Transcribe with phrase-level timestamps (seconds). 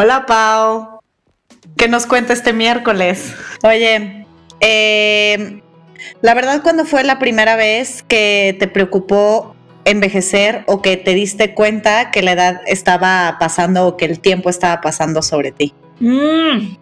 [0.00, 1.00] Hola Pau,
[1.76, 3.34] ¿qué nos cuenta este miércoles?
[3.64, 4.24] Oye,
[4.60, 5.60] eh,
[6.22, 11.52] la verdad cuando fue la primera vez que te preocupó envejecer o que te diste
[11.52, 15.74] cuenta que la edad estaba pasando o que el tiempo estaba pasando sobre ti?
[15.98, 16.76] Mm,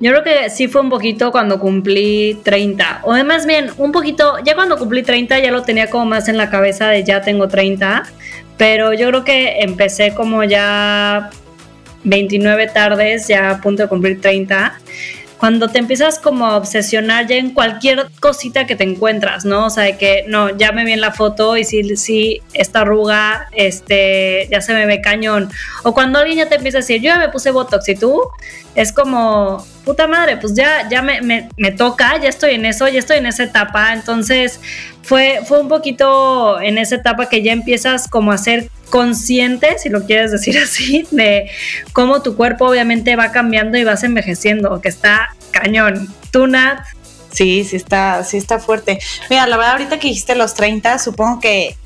[0.00, 3.00] yo creo que sí fue un poquito cuando cumplí 30.
[3.04, 6.36] O más bien, un poquito, ya cuando cumplí 30 ya lo tenía como más en
[6.36, 8.02] la cabeza de ya tengo 30.
[8.58, 11.30] Pero yo creo que empecé como ya
[12.04, 14.78] 29 tardes, ya a punto de cumplir 30
[15.42, 19.66] cuando te empiezas como a obsesionar ya en cualquier cosita que te encuentras, ¿no?
[19.66, 22.82] O sea, de que no, ya me vi en la foto y si, si esta
[22.82, 25.50] arruga, este, ya se me ve cañón.
[25.82, 28.22] O cuando alguien ya te empieza a decir, yo ya me puse Botox y tú,
[28.76, 32.98] es como, puta madre, pues ya, ya me, me, toca, ya estoy en eso, ya
[32.98, 33.92] estoy en esa etapa.
[33.92, 34.60] Entonces,
[35.02, 39.88] fue, fue un poquito en esa etapa que ya empiezas como a ser consciente, si
[39.88, 41.50] lo quieres decir así, de
[41.92, 46.08] cómo tu cuerpo obviamente va cambiando y vas envejeciendo, que está cañón.
[46.30, 46.84] Tú, Nat.
[47.32, 48.98] Sí, sí está, sí está fuerte.
[49.30, 51.76] Mira, la verdad, ahorita que dijiste los 30, supongo que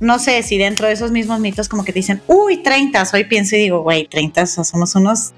[0.00, 3.24] no sé si dentro de esos mismos mitos como que te dicen, uy, 30, hoy
[3.24, 5.32] pienso y digo, güey, 30 somos unos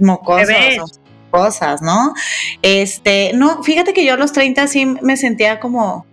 [0.00, 2.14] mocosos, cosas, ¿no?
[2.62, 6.06] Este, no, fíjate que yo a los 30 sí me sentía como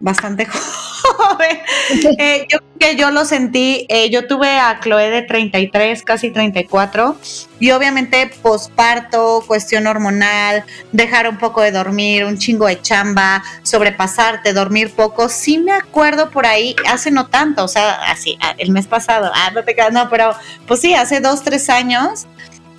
[0.00, 0.46] bastante
[1.02, 1.58] joven.
[2.18, 7.16] Eh, yo que yo lo sentí, eh, yo tuve a Chloe de 33, casi 34,
[7.60, 14.52] y obviamente posparto, cuestión hormonal, dejar un poco de dormir, un chingo de chamba, sobrepasarte,
[14.52, 18.70] dormir poco, sí me acuerdo por ahí, hace no tanto, o sea, así, ah, el
[18.70, 20.34] mes pasado, ah, no te quedas, no, pero
[20.66, 22.26] pues sí, hace dos, tres años,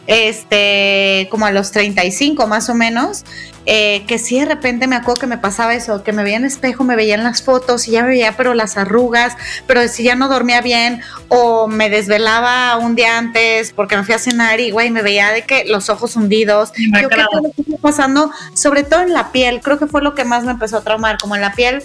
[0.08, 3.26] este, como a los 35 más o menos,
[3.66, 6.46] eh, que sí de repente me acuerdo que me pasaba eso, que me veía en
[6.46, 10.04] espejo, me veía en las fotos y ya me veía pero las arrugas, pero si
[10.04, 14.60] ya no dormía bien o me desvelaba un día antes porque me fui a cenar
[14.60, 16.72] y güey, me veía de que los ojos hundidos.
[17.02, 20.44] Yo creo que pasando, sobre todo en la piel, creo que fue lo que más
[20.44, 21.84] me empezó a traumar, como en la piel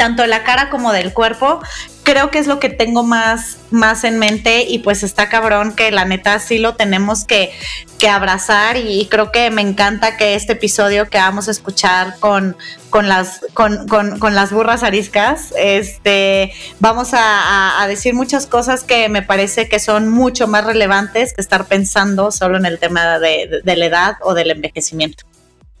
[0.00, 1.60] tanto de la cara como del cuerpo,
[2.04, 5.90] creo que es lo que tengo más, más en mente y pues está cabrón que
[5.90, 7.52] la neta sí lo tenemos que,
[7.98, 12.56] que abrazar y, creo que me encanta que este episodio que vamos a escuchar con,
[12.88, 19.20] con, las, con, con, las burras ariscas, este, vamos a, decir muchas cosas que me
[19.20, 23.76] parece que son mucho más relevantes que estar pensando solo en el tema de, de
[23.76, 25.24] la edad o del envejecimiento.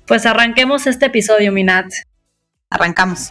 [0.04, 1.86] Pues arranquemos este episodio, Minat.
[2.68, 3.30] Arrancamos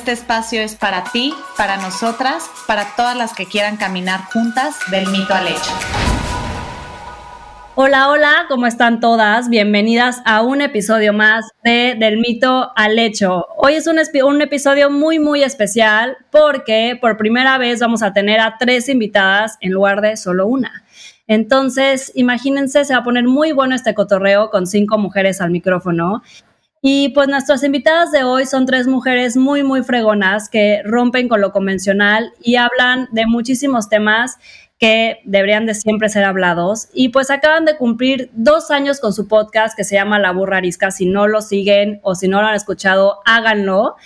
[0.00, 5.06] Este espacio es para ti, para nosotras, para todas las que quieran caminar juntas del
[5.08, 5.70] mito al hecho.
[7.74, 9.50] Hola, hola, ¿cómo están todas?
[9.50, 13.44] Bienvenidas a un episodio más de Del mito al hecho.
[13.58, 13.98] Hoy es un,
[14.40, 19.72] episodio muy, muy especial porque por primera vez vamos a tener a tres invitadas en
[19.72, 20.82] lugar de solo una.
[21.26, 26.22] Entonces, imagínense, se va a poner muy bueno este cotorreo con cinco mujeres al micrófono.
[26.82, 31.42] Y pues nuestras invitadas de hoy son tres mujeres muy, muy fregonas que rompen con
[31.42, 34.38] lo convencional y hablan de muchísimos temas
[34.78, 36.88] que deberían de siempre ser hablados.
[36.94, 40.56] Y pues acaban de cumplir dos años con su podcast que se llama La Burra
[40.56, 40.90] Arisca.
[40.90, 43.96] Si no lo siguen o si no lo han escuchado, háganlo.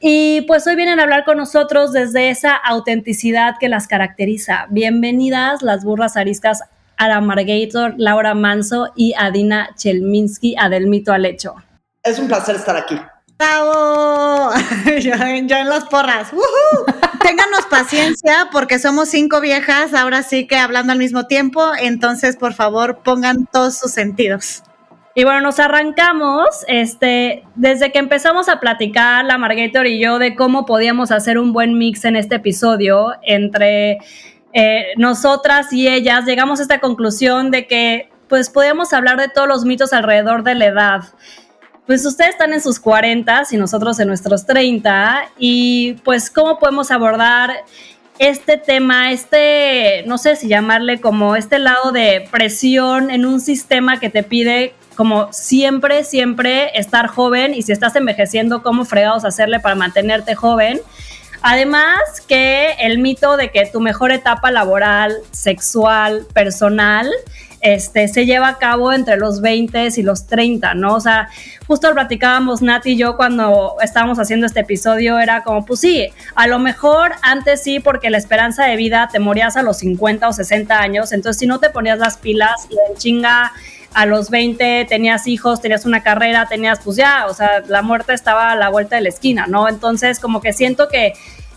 [0.00, 4.66] Y pues hoy vienen a hablar con nosotros desde esa autenticidad que las caracteriza.
[4.70, 6.64] Bienvenidas las burras ariscas
[6.96, 11.54] a la Margator, Laura Manso y Adina Chelminsky, a Del Mito al Hecho
[12.06, 12.98] es un placer estar aquí.
[13.38, 14.50] ¡Bravo!
[15.00, 16.30] yo, en las porras.
[17.22, 22.54] Ténganos paciencia porque somos cinco viejas, ahora sí que hablando al mismo tiempo, entonces por
[22.54, 24.62] favor pongan todos sus sentidos.
[25.14, 30.34] Y bueno, nos arrancamos, este, desde que empezamos a platicar la Margator y yo de
[30.34, 33.98] cómo podíamos hacer un buen mix en este episodio entre
[34.52, 39.48] eh, nosotras y ellas, llegamos a esta conclusión de que pues podíamos hablar de todos
[39.48, 41.02] los mitos alrededor de la edad
[41.86, 46.90] pues ustedes están en sus 40 y nosotros en nuestros 30 y pues cómo podemos
[46.90, 47.64] abordar
[48.18, 54.00] este tema, este, no sé si llamarle como este lado de presión en un sistema
[54.00, 59.60] que te pide como siempre, siempre estar joven y si estás envejeciendo, cómo fregados hacerle
[59.60, 60.80] para mantenerte joven.
[61.42, 67.08] Además que el mito de que tu mejor etapa laboral, sexual, personal,
[67.74, 70.94] este, se lleva a cabo entre los 20 y los 30, ¿no?
[70.94, 71.28] O sea,
[71.66, 76.08] justo lo platicábamos Nat y yo cuando estábamos haciendo este episodio, era como, pues sí,
[76.36, 80.28] a lo mejor antes sí, porque la esperanza de vida te morías a los 50
[80.28, 83.52] o 60 años, entonces si no te ponías las pilas y en chinga
[83.94, 88.12] a los 20 tenías hijos, tenías una carrera, tenías pues ya, o sea, la muerte
[88.14, 89.68] estaba a la vuelta de la esquina, ¿no?
[89.68, 91.14] Entonces como que siento que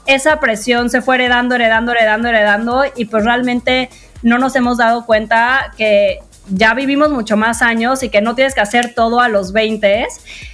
[0.07, 3.89] esa presión se fue heredando, heredando, heredando, heredando y pues realmente
[4.21, 6.19] no nos hemos dado cuenta que
[6.49, 10.07] ya vivimos mucho más años y que no tienes que hacer todo a los 20.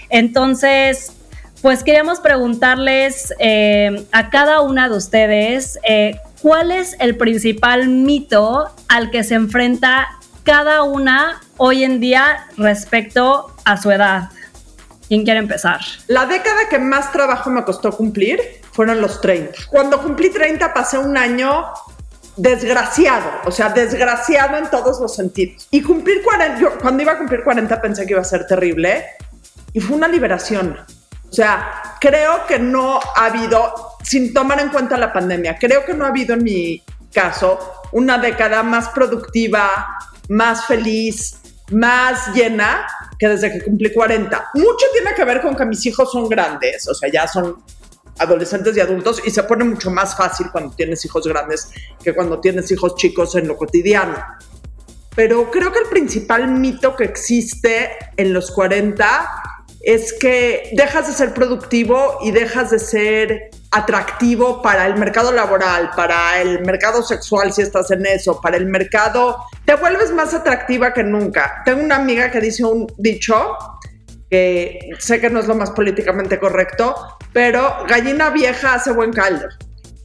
[0.09, 1.13] Entonces,
[1.61, 8.69] pues queríamos preguntarles eh, a cada una de ustedes eh, cuál es el principal mito
[8.87, 10.07] al que se enfrenta
[10.43, 14.29] cada una hoy en día respecto a su edad.
[15.07, 15.81] ¿Quién quiere empezar?
[16.07, 18.39] La década que más trabajo me costó cumplir
[18.71, 19.53] fueron los 30.
[19.69, 21.65] Cuando cumplí 30 pasé un año
[22.37, 25.67] desgraciado, o sea, desgraciado en todos los sentidos.
[25.71, 29.05] Y cumplir 40, yo cuando iba a cumplir 40 pensé que iba a ser terrible
[29.73, 30.77] y fue una liberación.
[31.29, 35.93] O sea, creo que no ha habido, sin tomar en cuenta la pandemia, creo que
[35.93, 37.59] no ha habido en mi caso
[37.91, 39.69] una década más productiva,
[40.29, 41.37] más feliz,
[41.71, 44.49] más llena que desde que cumplí 40.
[44.53, 47.57] Mucho tiene que ver con que mis hijos son grandes, o sea, ya son
[48.19, 51.69] adolescentes y adultos y se pone mucho más fácil cuando tienes hijos grandes
[52.03, 54.15] que cuando tienes hijos chicos en lo cotidiano.
[55.15, 59.43] Pero creo que el principal mito que existe en los 40
[59.81, 65.91] es que dejas de ser productivo y dejas de ser atractivo para el mercado laboral,
[65.95, 70.91] para el mercado sexual si estás en eso, para el mercado, te vuelves más atractiva
[70.91, 71.61] que nunca.
[71.65, 73.55] Tengo una amiga que dice un dicho
[74.29, 79.45] que sé que no es lo más políticamente correcto, pero gallina vieja hace buen caldo.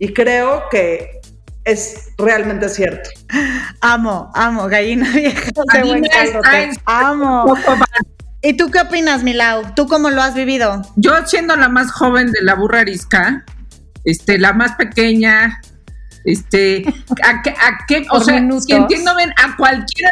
[0.00, 1.21] Y creo que
[1.62, 3.09] es realmente cierto.
[3.81, 6.41] Amo, amo, gallina vieja hace buen caldo.
[6.87, 7.55] amo.
[8.43, 9.77] ¿Y tú qué opinas, Milau?
[9.77, 10.82] ¿Tú cómo lo has vivido?
[10.97, 13.44] Yo siendo la más joven de la burra arisca,
[14.03, 15.61] este, la más pequeña,
[16.25, 16.83] este,
[17.23, 17.43] a,
[17.87, 20.11] qué, o sea, si entiendo bien, a cualquier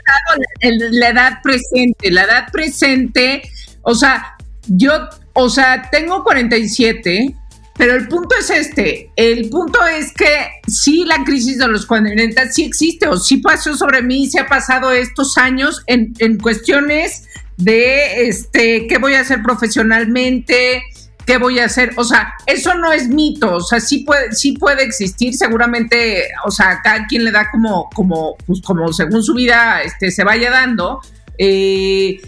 [0.63, 3.43] edad, la edad presente, la edad presente,
[3.83, 4.37] o sea,
[4.69, 5.09] yo,
[5.41, 7.33] o sea, tengo 47,
[7.77, 12.51] pero el punto es este, el punto es que sí la crisis de los 40
[12.51, 17.29] sí existe o sí pasó sobre mí, se ha pasado estos años en, en cuestiones
[17.57, 20.83] de, este, qué voy a hacer profesionalmente,
[21.25, 21.93] ¿qué voy a hacer?
[21.95, 26.51] O sea, eso no es mito, o sea, sí puede, sí puede existir, seguramente, o
[26.51, 30.51] sea, cada quien le da como, como, pues como según su vida este, se vaya
[30.51, 31.01] dando.
[31.41, 32.21] Eh,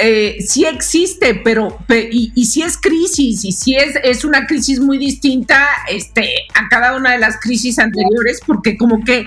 [0.00, 4.80] eh, sí existe, pero, y, y sí es crisis, y sí es, es una crisis
[4.80, 9.26] muy distinta este, a cada una de las crisis anteriores, porque como que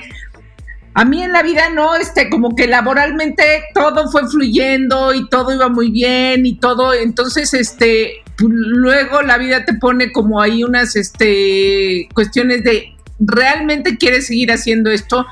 [0.93, 3.43] a mí en la vida no, este, como que laboralmente
[3.73, 9.37] todo fue fluyendo y todo iba muy bien y todo, entonces, este, pues, luego la
[9.37, 15.25] vida te pone como ahí unas, este, cuestiones de, ¿realmente quieres seguir haciendo esto?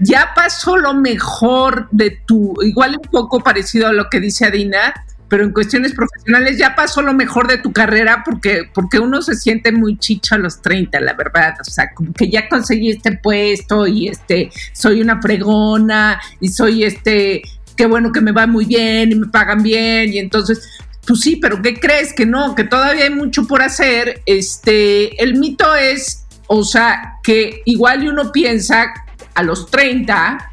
[0.00, 4.94] Ya pasó lo mejor de tu, igual un poco parecido a lo que dice Adina,
[5.28, 9.34] pero en cuestiones profesionales ya pasó lo mejor de tu carrera porque, porque uno se
[9.34, 11.54] siente muy chicho a los 30, la verdad.
[11.60, 16.84] O sea, como que ya conseguí este puesto y este, soy una fregona y soy
[16.84, 17.42] este,
[17.76, 20.66] qué bueno que me va muy bien y me pagan bien y entonces,
[21.06, 22.14] pues sí, pero ¿qué crees?
[22.14, 24.22] Que no, que todavía hay mucho por hacer.
[24.24, 28.92] Este, el mito es, o sea, que igual uno piensa
[29.38, 30.52] a los 30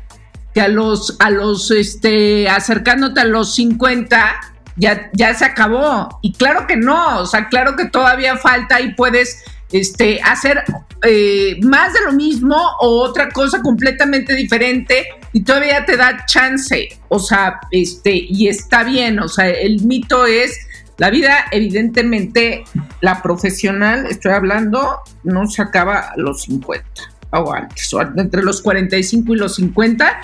[0.53, 4.35] que a los, a los, este, acercándote a los 50,
[4.77, 6.19] ya, ya se acabó.
[6.21, 10.63] Y claro que no, o sea, claro que todavía falta y puedes este, hacer
[11.03, 16.87] eh, más de lo mismo o otra cosa completamente diferente y todavía te da chance.
[17.09, 20.57] O sea, este, y está bien, o sea, el mito es
[20.97, 22.63] la vida, evidentemente,
[23.01, 28.61] la profesional, estoy hablando, no se acaba a los 50 o antes, o entre los
[28.61, 30.21] 45 y los 50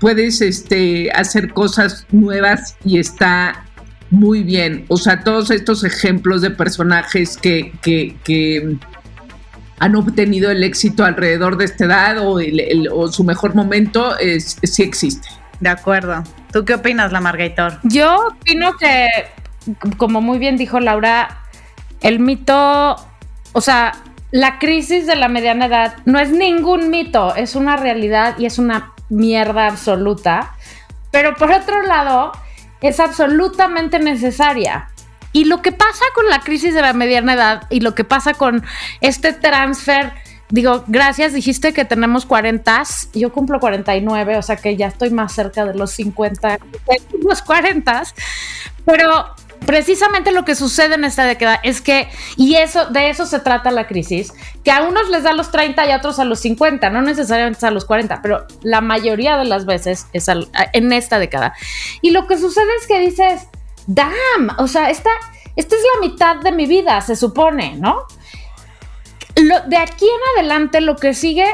[0.00, 3.64] puedes este, hacer cosas nuevas y está
[4.10, 4.84] muy bien.
[4.88, 8.76] O sea, todos estos ejemplos de personajes que, que,
[9.78, 12.38] han obtenido el éxito alrededor de esta edad o,
[12.92, 15.28] o su mejor momento es, sí existe.
[15.60, 16.24] De acuerdo.
[16.50, 17.78] ¿Tú qué opinas, la Margator?
[17.82, 19.06] Yo opino que,
[19.98, 21.42] como muy bien dijo Laura,
[22.00, 22.96] el mito,
[23.52, 23.92] o sea,
[24.30, 28.58] la crisis de la mediana edad no es ningún mito, es una realidad y es
[28.58, 30.54] una mierda absoluta.
[31.10, 32.32] Pero por otro lado,
[32.80, 34.88] es absolutamente necesaria.
[35.32, 38.34] Y lo que pasa con la crisis de la mediana edad y lo que pasa
[38.34, 38.64] con
[39.00, 40.12] este transfer
[40.48, 42.82] digo, gracias, dijiste que tenemos 40,
[43.14, 46.58] yo cumplo 49, o sea que ya estoy más cerca de los 50,
[47.22, 48.02] los 40,
[48.84, 53.40] pero precisamente lo que sucede en esta década es que, y eso, de eso se
[53.40, 54.32] trata la crisis,
[54.64, 57.64] que a unos les da los 30 y a otros a los 50, no necesariamente
[57.66, 61.54] a los 40, pero la mayoría de las veces es en esta década.
[62.02, 63.48] Y lo que sucede es que dices,
[63.86, 65.10] damn, o sea, esta,
[65.56, 68.06] esta es la mitad de mi vida, se supone, ¿no?
[69.34, 71.46] De aquí en adelante lo que sigue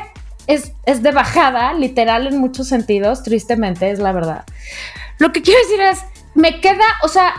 [0.47, 4.45] es, es de bajada, literal en muchos sentidos, tristemente, es la verdad.
[5.19, 6.01] Lo que quiero decir es,
[6.35, 7.35] me queda, o sea,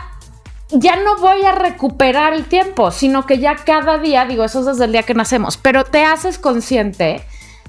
[0.74, 4.66] ya no voy a recuperar el tiempo, sino que ya cada día, digo, eso es
[4.66, 7.22] desde el día que nacemos, pero te haces consciente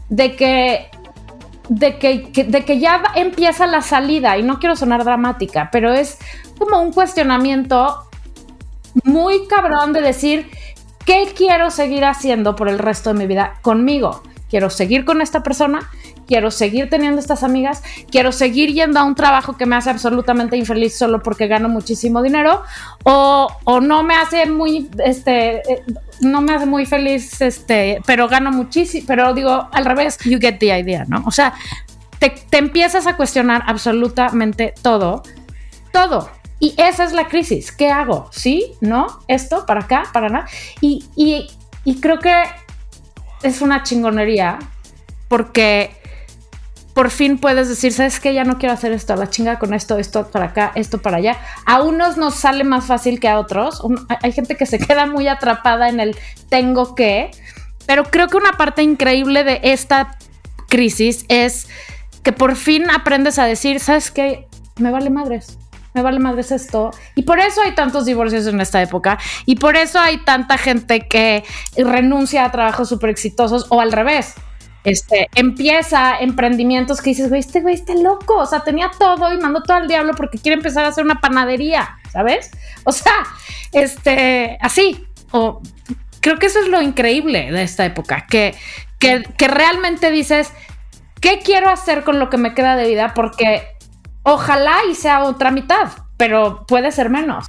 [0.09, 0.89] de que,
[1.69, 6.17] de que, de que ya empieza la salida, y no quiero sonar dramática, pero es
[6.57, 8.09] como un cuestionamiento
[9.03, 10.49] muy cabrón de decir,
[11.05, 14.23] ¿qué quiero seguir haciendo por el resto de mi vida conmigo?
[14.49, 15.89] quiero seguir con esta persona,
[16.27, 20.57] quiero seguir teniendo estas amigas, quiero seguir yendo a un trabajo que me hace absolutamente
[20.57, 22.63] infeliz solo porque gano muchísimo dinero
[23.03, 23.47] o,
[23.81, 25.83] no me hace muy, este, eh,
[26.21, 30.57] no me hace muy feliz, este, pero gano muchísimo, pero digo al revés, you get
[30.59, 31.23] the idea, ¿no?
[31.25, 31.53] O sea,
[32.19, 35.23] te, empiezas a cuestionar absolutamente todo,
[35.91, 36.29] todo.
[36.59, 37.71] Y esa es la crisis.
[37.71, 38.29] ¿Qué hago?
[38.31, 38.71] ¿Sí?
[38.79, 39.07] ¿No?
[39.27, 39.65] ¿Esto?
[39.65, 40.03] ¿Para acá?
[40.13, 40.47] ¿Para nada?
[40.79, 41.47] Y, y,
[41.83, 42.43] y creo que
[43.43, 44.57] es una chingonería
[45.27, 45.91] porque
[46.95, 48.33] por fin puedes decir, ¿sabes qué?
[48.33, 51.37] Ya no quiero hacer esto, la chinga con esto, esto para acá, esto para allá.
[51.65, 53.83] A unos nos sale más fácil que a otros.
[54.21, 56.15] hay gente que se queda muy atrapada en el
[56.47, 57.31] tengo que,
[57.85, 60.17] pero creo que una parte increíble de esta
[60.69, 61.67] crisis es
[62.23, 64.47] que por fin aprendes a decir, ¿sabes qué?
[64.77, 65.57] Me vale madres
[65.93, 66.91] me vale madres esto.
[67.15, 69.17] Y por eso hay tantos divorcios en esta época.
[69.45, 71.45] Y por eso hay tanta gente que
[71.77, 74.35] renuncia a trabajos súper exitosos o al revés.
[74.85, 78.37] Este, empieza emprendimientos que dices, güey, este güey está loco.
[78.37, 81.19] O sea, tenía todo y mandó todo al diablo porque quiere empezar a hacer una
[81.19, 82.51] panadería, ¿sabes?
[82.83, 83.13] O sea,
[83.71, 85.05] este, así.
[85.31, 85.61] O
[86.21, 88.55] creo que eso es lo increíble de esta época, que,
[88.99, 90.51] que, realmente dices,
[91.19, 93.13] ¿qué quiero hacer con lo que me queda de vida?
[93.13, 93.75] Porque
[94.27, 97.45] Ojalá y sea otra mitad, pero puede ser menos.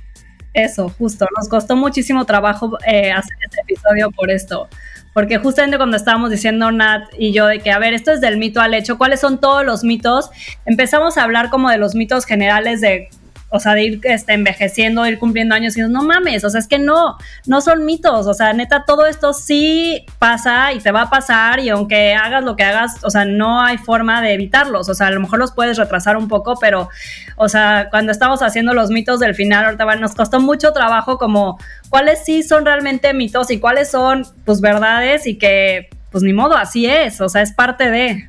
[0.52, 1.26] Eso, justo.
[1.34, 4.68] Nos costó muchísimo trabajo eh, hacer este episodio por esto.
[5.16, 8.36] Porque justamente cuando estábamos diciendo Nat y yo de que, a ver, esto es del
[8.36, 10.28] mito al hecho, ¿cuáles son todos los mitos?
[10.66, 13.08] Empezamos a hablar como de los mitos generales de
[13.48, 16.66] o sea, de ir este, envejeciendo, ir cumpliendo años y no mames, o sea, es
[16.66, 21.02] que no, no son mitos, o sea, neta, todo esto sí pasa y te va
[21.02, 24.88] a pasar y aunque hagas lo que hagas, o sea, no hay forma de evitarlos,
[24.88, 26.88] o sea, a lo mejor los puedes retrasar un poco, pero,
[27.36, 31.58] o sea, cuando estamos haciendo los mitos del final, ahorita nos costó mucho trabajo como
[31.88, 36.56] cuáles sí son realmente mitos y cuáles son, pues, verdades y que, pues, ni modo,
[36.56, 38.28] así es, o sea, es parte de...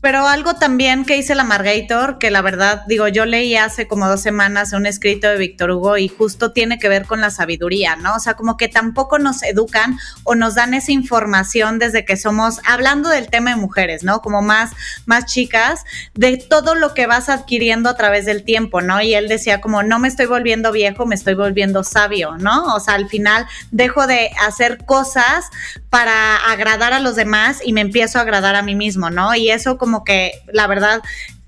[0.00, 4.08] Pero algo también que dice la Margator, que la verdad, digo, yo leí hace como
[4.08, 7.96] dos semanas un escrito de Víctor Hugo y justo tiene que ver con la sabiduría,
[7.96, 8.14] ¿no?
[8.14, 12.60] O sea, como que tampoco nos educan o nos dan esa información desde que somos,
[12.64, 14.22] hablando del tema de mujeres, ¿no?
[14.22, 14.70] Como más,
[15.04, 19.02] más chicas, de todo lo que vas adquiriendo a través del tiempo, ¿no?
[19.02, 22.74] Y él decía como, no me estoy volviendo viejo, me estoy volviendo sabio, ¿no?
[22.74, 25.50] O sea, al final dejo de hacer cosas
[25.90, 29.34] para agradar a los demás y me empiezo a agradar a mí mismo, ¿no?
[29.34, 31.02] Y eso como que, la verdad,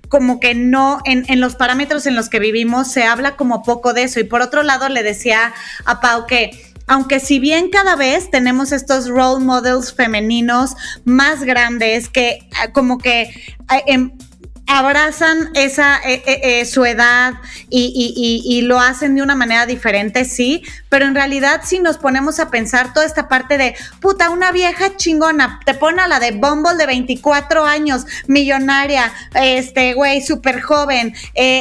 [0.08, 3.94] como que no, en, en, los parámetros en los que vivimos se habla como poco
[3.94, 4.20] de eso.
[4.20, 5.54] Y por otro lado, le decía
[5.87, 6.50] a Pau que
[6.87, 12.40] aunque si bien cada vez tenemos estos role models femeninos más grandes que
[12.72, 13.30] como que
[13.87, 14.12] en,
[14.79, 17.35] abrazan esa eh, eh, eh, su edad
[17.69, 22.50] y, lo hacen de una manera diferente, sí, pero en realidad si nos ponemos a
[22.50, 26.76] pensar toda esta parte de, puta, una vieja chingona, te pone a la de Bumble
[26.76, 31.14] de 24 años, millonaria, este, güey, súper joven,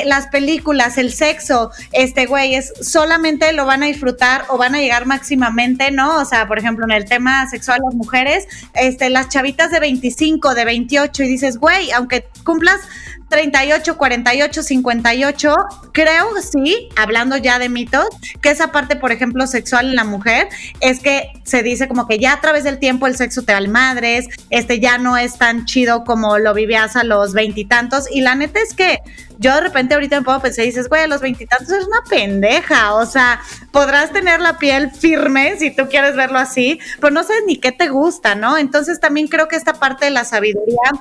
[0.06, 4.80] las películas, el sexo, este, güey, es solamente lo van a disfrutar o van a
[4.80, 6.20] llegar máximamente, ¿no?
[6.20, 10.54] O sea, por ejemplo, en el tema sexual, las mujeres, este, las chavitas de 25,
[10.54, 12.82] de 28, y dices, güey, aunque cumplas
[13.30, 15.56] 38, 48, 58,
[15.94, 18.08] creo sí, hablando ya de mitos,
[18.42, 20.50] que esa parte, por ejemplo, sexual en la mujer,
[20.82, 23.70] es que se dice como que ya a través del tiempo el sexo te vale
[23.70, 28.36] madres, este ya no es tan chido como lo vivías a los veintitantos, y, la
[28.36, 29.00] neta es que
[29.40, 32.02] yo de repente ahorita me puedo pensar y dices, güey, a los veintitantos es una
[32.08, 33.42] pendeja, o sea,
[33.72, 37.72] podrás tener la piel firme si tú quieres verlo así, pero no sabes ni qué
[37.72, 38.58] te gusta, ¿no?
[38.58, 40.92] Entonces también creo que esta parte de la sabiduría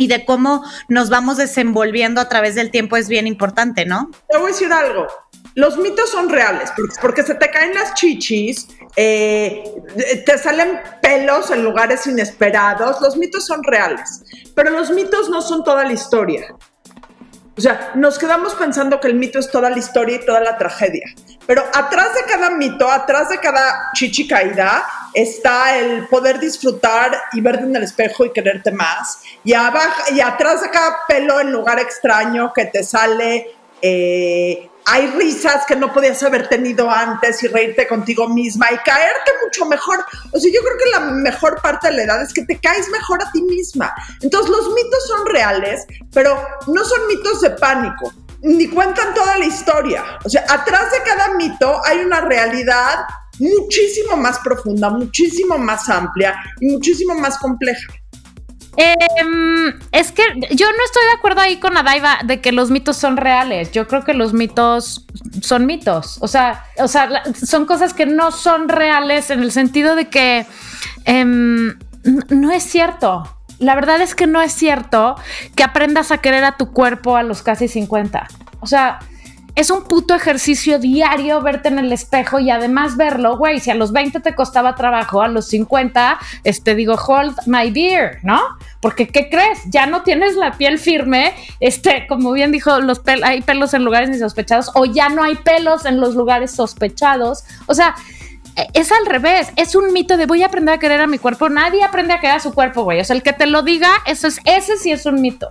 [0.00, 4.10] y de cómo nos vamos desenvolviendo a través del tiempo es bien importante, ¿no?
[4.30, 5.06] Te voy a decir algo.
[5.54, 9.62] los mitos son reales, porque se te caen las chichis, eh,
[10.24, 14.22] te salen pelos en lugares inesperados, los mitos son reales,
[14.54, 16.54] pero los mitos no son toda la historia.
[17.60, 20.56] O sea, nos quedamos pensando que el mito es toda la historia y toda la
[20.56, 21.14] tragedia.
[21.46, 27.42] Pero atrás de cada mito, atrás de cada chichi caída, está el poder disfrutar y
[27.42, 29.20] verte en el espejo y quererte más.
[29.44, 35.06] Y, abajo, y atrás de cada pelo en lugar extraño que te sale eh, hay
[35.08, 40.04] risas que no podías haber tenido antes y reírte contigo misma y caerte mucho mejor.
[40.32, 42.88] O sea, yo creo que la mejor parte de la edad es que te caes
[42.88, 43.92] mejor a ti misma.
[44.20, 49.44] Entonces, los mitos son reales, pero no son mitos de pánico, ni cuentan toda la
[49.44, 50.04] historia.
[50.24, 53.06] O sea, atrás de cada mito hay una realidad
[53.38, 57.92] muchísimo más profunda, muchísimo más amplia y muchísimo más compleja.
[58.76, 62.96] Em, es que yo no estoy de acuerdo ahí con Adaiva de que los mitos
[62.96, 63.72] son reales.
[63.72, 65.06] Yo creo que los mitos
[65.42, 66.18] son mitos.
[66.20, 70.46] O sea, o sea son cosas que no son reales en el sentido de que
[71.04, 71.78] em,
[72.28, 73.36] no es cierto.
[73.58, 75.16] La verdad es que no es cierto
[75.54, 78.26] que aprendas a querer a tu cuerpo a los casi 50.
[78.60, 79.00] O sea,
[79.54, 83.74] es un puto ejercicio diario verte en el espejo y además verlo, güey, si a
[83.74, 88.40] los 20 te costaba trabajo, a los 50, este digo, hold my beer, ¿no?
[88.80, 89.58] Porque, ¿qué crees?
[89.66, 94.08] Ya no tienes la piel firme, este, como bien dijo, los hay pelos en lugares
[94.10, 97.44] insospechados o ya no hay pelos en los lugares sospechados.
[97.66, 97.94] O sea,
[98.74, 101.48] es al revés, es un mito de voy a aprender a querer a mi cuerpo.
[101.48, 103.00] Nadie aprende a querer a su cuerpo, güey.
[103.00, 105.50] O sea, el que te lo diga, eso es, ese sí es un mito.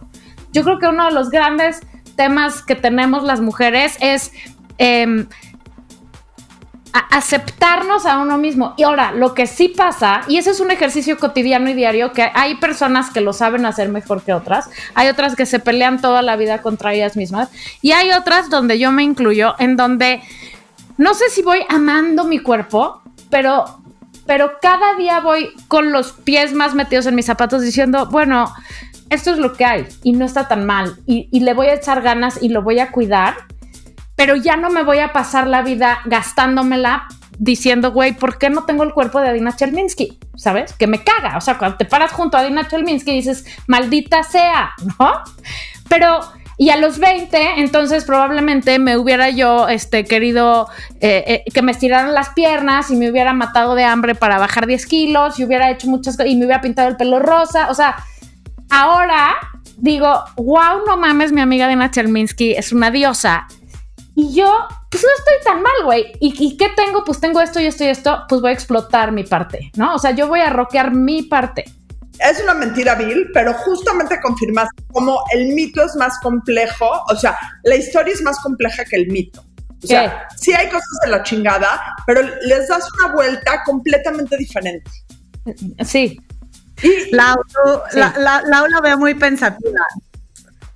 [0.51, 1.81] Yo creo que uno de los grandes
[2.19, 4.33] temas que tenemos las mujeres es
[4.77, 5.25] em,
[7.11, 8.73] aceptarnos a uno mismo.
[8.75, 12.29] Y ahora, lo que sí pasa, y ese es un ejercicio cotidiano y diario, que
[12.33, 16.21] hay personas que lo saben hacer mejor que otras, hay otras que se pelean toda
[16.21, 17.47] la vida contra ellas mismas,
[17.81, 20.21] y hay otras donde yo me incluyo, en donde
[20.97, 23.63] no sé si voy amando mi cuerpo, pero,
[24.25, 28.53] pero cada día voy con los pies más metidos en mis zapatos diciendo, bueno,
[29.09, 32.01] esto es lo que hay y no está tan mal y, le voy a echar
[32.01, 33.35] ganas y lo voy a cuidar,
[34.15, 38.65] pero ya no me voy a pasar la vida gastándomela diciendo, güey, ¿por qué no
[38.65, 40.19] tengo el cuerpo de Adina Chelminsky?
[40.35, 40.73] ¿Sabes?
[40.73, 41.37] Que me caga.
[41.37, 45.11] O sea, cuando te paras junto a Adina Chelminsky dices, maldita sea, ¿no?
[45.87, 46.19] Pero,
[46.57, 50.67] y a los 20, entonces probablemente me hubiera yo este, querido
[50.99, 54.67] eh, eh, que me estiraran las piernas y me hubiera matado de hambre para bajar
[54.67, 57.69] 10 kilos y hubiera hecho muchas cosas y me hubiera pintado el pelo rosa.
[57.69, 57.95] O sea,
[58.69, 59.35] ahora
[59.77, 63.47] digo, wow, no mames, mi amiga Dina Chelminsky es una diosa.
[64.15, 64.51] Y yo,
[64.89, 66.11] pues no estoy tan mal, güey.
[66.19, 67.03] ¿Y, qué tengo?
[67.05, 69.95] Pues tengo esto y esto y esto, pues voy a explotar mi parte, ¿no?
[69.95, 71.65] O sea, yo voy a rockear mi parte.
[72.19, 77.37] Es una mentira vil, pero justamente confirmas como el mito es más complejo, o sea,
[77.63, 79.41] la historia es más compleja que el mito.
[79.81, 84.91] O sea, sí hay cosas de la chingada, pero les das una vuelta completamente diferente.
[85.85, 86.19] Sí,
[87.11, 87.35] la,
[87.93, 89.85] la, la, veo muy pensativa.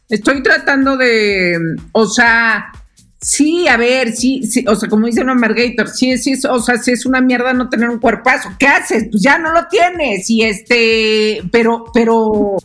[0.10, 1.58] Estoy tratando de,
[1.92, 2.72] o sea,
[3.20, 6.78] sí, a ver, sí, sí, o sea, como dice una Margator, sí, sí, o sea,
[6.78, 8.50] sí es una mierda no tener un cuerpazo.
[8.60, 9.08] ¿Qué haces?
[9.10, 10.30] Pues ya no lo tienes.
[10.30, 12.58] Y este, pero, pero,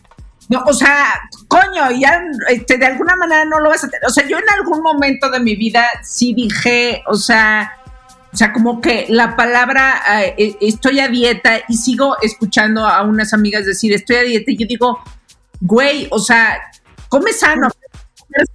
[0.49, 4.07] no, o sea, coño, ya, este, de alguna manera no lo vas a tener.
[4.07, 7.73] O sea, yo en algún momento de mi vida sí dije, o sea,
[8.33, 13.03] o sea, como que la palabra eh, eh, estoy a dieta y sigo escuchando a
[13.03, 15.01] unas amigas decir estoy a dieta y yo digo,
[15.61, 16.59] güey, o sea,
[17.09, 17.69] come sano,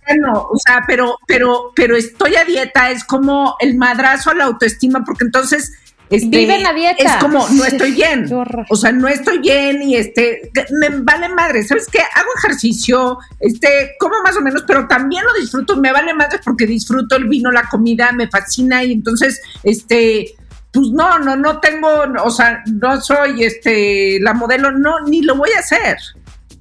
[0.08, 4.46] sano, o sea, pero, pero, pero estoy a dieta es como el madrazo a la
[4.46, 5.72] autoestima porque entonces
[6.15, 7.04] este, Vive en la dieta.
[7.04, 8.30] Es como, no estoy bien.
[8.69, 11.63] o sea, no estoy bien y este, me vale madre.
[11.63, 11.99] ¿Sabes qué?
[11.99, 15.78] Hago ejercicio, este, como más o menos, pero también lo disfruto.
[15.78, 20.36] Me vale madre porque disfruto el vino, la comida, me fascina y entonces, este,
[20.71, 21.88] pues no, no, no tengo,
[22.23, 25.97] o sea, no soy, este, la modelo, no, ni lo voy a hacer.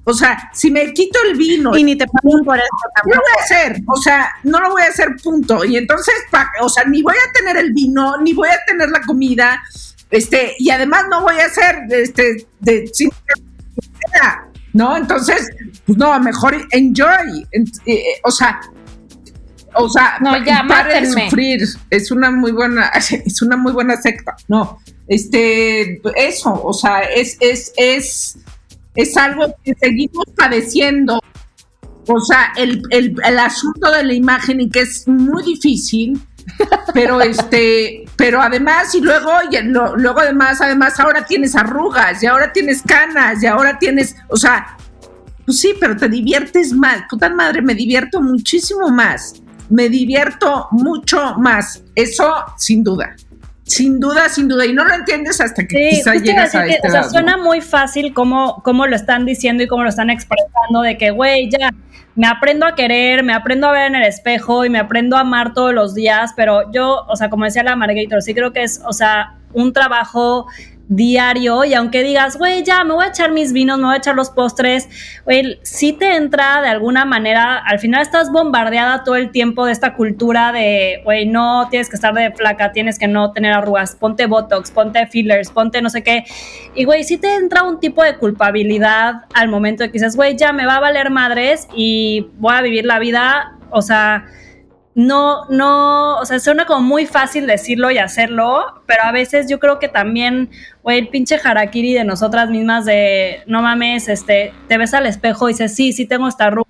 [0.05, 1.75] O sea, si me quito el vino.
[1.77, 3.09] Y ni te pagan por eso tampoco.
[3.09, 3.81] No lo voy a hacer.
[3.87, 5.63] O sea, no lo voy a hacer, punto.
[5.63, 6.13] Y entonces,
[6.61, 9.63] o sea, ni voy a tener el vino, ni voy a tener la comida.
[10.11, 12.91] Este, y además no voy a hacer, este, de.
[14.73, 14.97] ¿No?
[14.97, 15.49] Entonces,
[15.85, 17.47] pues no, mejor enjoy.
[17.51, 18.59] Eh, eh, o sea,
[19.75, 21.61] o sea, no, ya, de sufrir.
[21.89, 22.87] Es una muy buena,
[23.25, 24.35] es una muy buena secta.
[24.47, 28.37] No, este, eso, o sea, es, es, es
[28.95, 31.19] es algo que seguimos padeciendo.
[32.07, 32.83] O sea, el,
[33.39, 36.19] asunto de la imagen y que es muy difícil,
[36.93, 42.51] pero este, pero además, y luego, y luego además, además, ahora tienes arrugas, y ahora
[42.51, 44.77] tienes canas, y ahora tienes, o sea,
[45.45, 47.03] pues sí, pero te diviertes más.
[47.09, 51.83] Puta madre, me divierto muchísimo más me divierto mucho más.
[51.95, 53.15] Eso sin duda.
[53.65, 54.65] Sin duda, sin duda.
[54.65, 58.13] Y no lo entiendes hasta que quizá llegas a, este O sea, suena muy fácil
[58.13, 61.71] cómo, cómo lo están diciendo y cómo lo están expresando de que, güey, ya,
[62.15, 65.21] me aprendo a querer, me aprendo a ver en el espejo y me aprendo a
[65.21, 68.63] amar todos los días, pero yo, o sea, como decía la Margator, sí creo que
[68.63, 70.47] es, o sea, un trabajo
[70.95, 73.97] diario y aunque digas, güey, ya me voy a echar mis vinos, me voy a
[73.97, 74.89] echar los postres,
[75.25, 79.71] güey, sí te entra de alguna manera, al final estás bombardeada todo el tiempo de
[79.71, 83.95] esta cultura de, güey, no tienes que estar de flaca, tienes que no tener arrugas,
[83.95, 86.23] ponte botox, ponte fillers, ponte no sé qué.
[86.75, 90.35] Y güey, sí te entra un tipo de culpabilidad al momento de que dices, güey,
[90.35, 94.25] ya me va a valer madres y voy a vivir la vida, o sea,
[94.95, 99.59] no, no, o sea, suena como muy fácil decirlo y hacerlo, pero a veces yo
[99.59, 100.51] creo que también,
[100.83, 105.49] güey, el pinche harakiri de nosotras mismas de, no mames, este, te ves al espejo
[105.49, 106.67] y dices, sí, sí tengo esta ruga.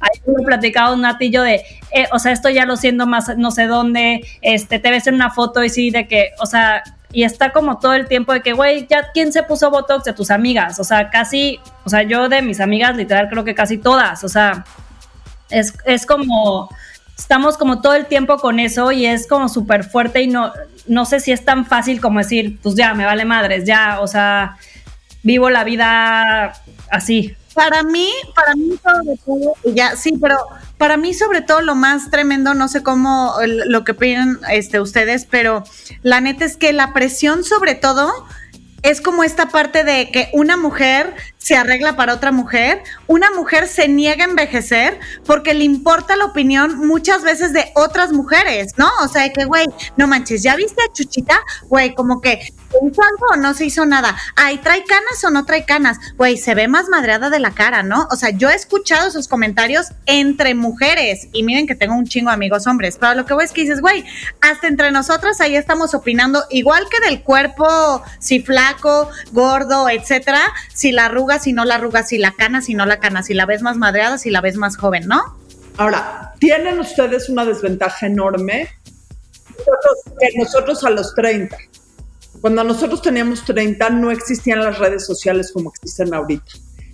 [0.00, 3.50] Ahí he platicado un natillo de, eh, o sea, esto ya lo siento más no
[3.50, 7.24] sé dónde, este, te ves en una foto y sí, de que, o sea, y
[7.24, 10.30] está como todo el tiempo de que, güey, ya, ¿quién se puso Botox de tus
[10.30, 10.78] amigas?
[10.80, 14.28] O sea, casi, o sea, yo de mis amigas, literal, creo que casi todas, o
[14.28, 14.64] sea,
[15.48, 16.68] es, es como
[17.16, 20.52] estamos como todo el tiempo con eso y es como súper fuerte y no,
[20.86, 24.06] no sé si es tan fácil como decir, pues ya, me vale madres, ya, o
[24.06, 24.56] sea,
[25.22, 26.54] vivo la vida
[26.90, 27.34] así.
[27.54, 30.36] Para mí, para mí todo, ya, sí, pero
[30.76, 35.24] para mí sobre todo lo más tremendo, no sé cómo lo que opinan este, ustedes,
[35.24, 35.62] pero
[36.02, 38.12] la neta es que la presión sobre todo
[38.82, 43.68] es como esta parte de que una mujer se arregla para otra mujer, una mujer
[43.68, 48.88] se niega a envejecer porque le importa la opinión muchas veces de otras mujeres, ¿no?
[49.02, 49.66] O sea, que, güey,
[49.98, 51.38] no manches, ¿ya viste a Chuchita?
[51.68, 54.16] Güey, como que hizo algo o no se hizo nada.
[54.36, 55.98] Ay, ¿trae canas o no trae canas?
[56.16, 58.08] Güey, se ve más madreada de la cara, ¿no?
[58.10, 62.30] O sea, yo he escuchado esos comentarios entre mujeres y miren que tengo un chingo
[62.30, 64.02] de amigos hombres, pero lo que voy es que dices, güey,
[64.40, 70.40] hasta entre nosotras ahí estamos opinando igual que del cuerpo, si flaco, gordo, etcétera,
[70.72, 73.34] si la arruga, si no la arruga, si la cana, si no la cana, si
[73.34, 75.22] la ves más madreada, si la ves más joven, ¿no?
[75.76, 78.68] Ahora, tienen ustedes una desventaja enorme
[80.20, 81.56] que nosotros a los 30.
[82.40, 86.44] Cuando nosotros teníamos 30 no existían las redes sociales como existen ahorita.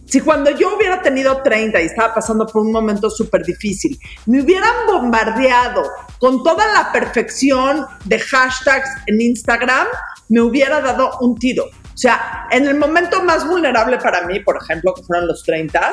[0.07, 4.43] Si cuando yo hubiera tenido 30 y estaba pasando por un momento súper difícil, me
[4.43, 5.83] hubieran bombardeado
[6.19, 9.87] con toda la perfección de hashtags en Instagram,
[10.29, 11.65] me hubiera dado un tiro.
[11.93, 15.93] O sea, en el momento más vulnerable para mí, por ejemplo, que fueron los 30,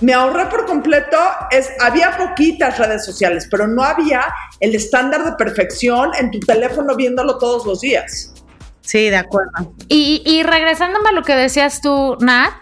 [0.00, 1.16] me ahorré por completo,
[1.50, 4.24] es, había poquitas redes sociales, pero no había
[4.60, 8.32] el estándar de perfección en tu teléfono viéndolo todos los días.
[8.80, 9.74] Sí, de acuerdo.
[9.88, 12.52] Y, y regresándome a lo que decías tú, Nat,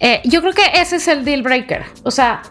[0.00, 1.84] eh, yo creo que ese es el deal breaker.
[2.02, 2.42] O sea,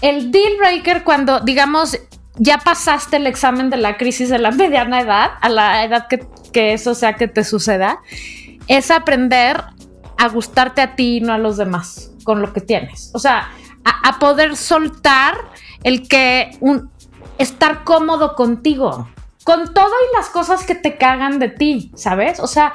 [0.00, 1.98] el deal breaker cuando, digamos,
[2.36, 6.26] ya pasaste el examen de la crisis de la mediana edad, a la edad que,
[6.52, 8.00] que eso sea que te suceda,
[8.70, 9.64] es aprender
[10.16, 13.10] a gustarte a ti y no a los demás con lo que tienes.
[13.14, 13.50] O sea,
[13.84, 15.34] a, poder soltar
[15.82, 16.88] el que un,
[17.38, 19.08] estar cómodo contigo
[19.42, 22.38] con todo y las cosas que te cagan de ti, ¿sabes?
[22.38, 22.72] O sea,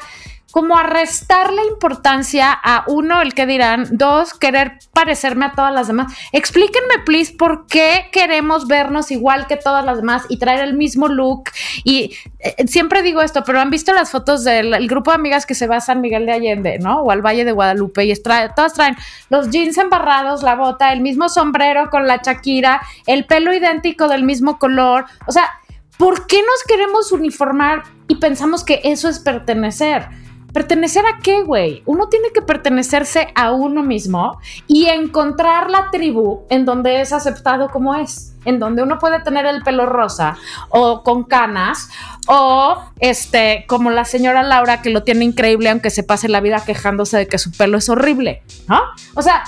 [0.56, 5.88] como a restarle importancia a uno, el que dirán, dos, querer parecerme a todas las
[5.88, 6.14] demás.
[6.32, 11.10] Explíquenme, please, por qué queremos vernos igual que todas las demás y traer el mismo
[11.10, 11.50] look.
[11.84, 15.56] Y eh, siempre digo esto, pero han visto las fotos del grupo de amigas que
[15.56, 17.02] se va a San Miguel de Allende, ¿no?
[17.02, 18.96] O al Valle de Guadalupe y todas traen
[19.30, 24.24] los jeans embarrados, la bota, el mismo sombrero con la chaquira, el pelo idéntico del
[24.24, 25.04] mismo color.
[25.28, 25.52] O sea,
[25.98, 30.10] ¿Por qué nos queremos uniformar y pensamos que eso es pertenecer?
[30.56, 31.84] ¿Pertenecer a qué, güey?
[31.86, 37.68] Uno tiene que pertenecerse a uno mismo y encontrar la tribu en donde es aceptado
[37.68, 40.38] como es, en donde uno puede tener el pelo rosa
[40.70, 41.90] o con canas
[42.28, 46.64] o este como la señora Laura que lo tiene increíble aunque se pase la vida
[46.66, 48.80] quejándose de que su pelo es horrible, ¿no?
[49.14, 49.44] O sea,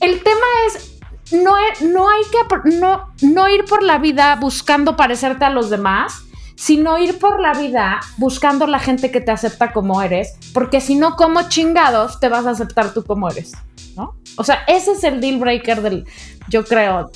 [0.00, 0.94] el tema es
[1.32, 6.23] no, no hay que no, no ir por la vida buscando parecerte a los demás,
[6.56, 10.94] sino ir por la vida buscando la gente que te acepta como eres, porque si
[10.94, 13.52] no, como chingados te vas a aceptar tú como eres,
[13.96, 14.14] ¿no?
[14.36, 16.06] O sea, ese es el deal breaker del,
[16.48, 17.10] yo creo,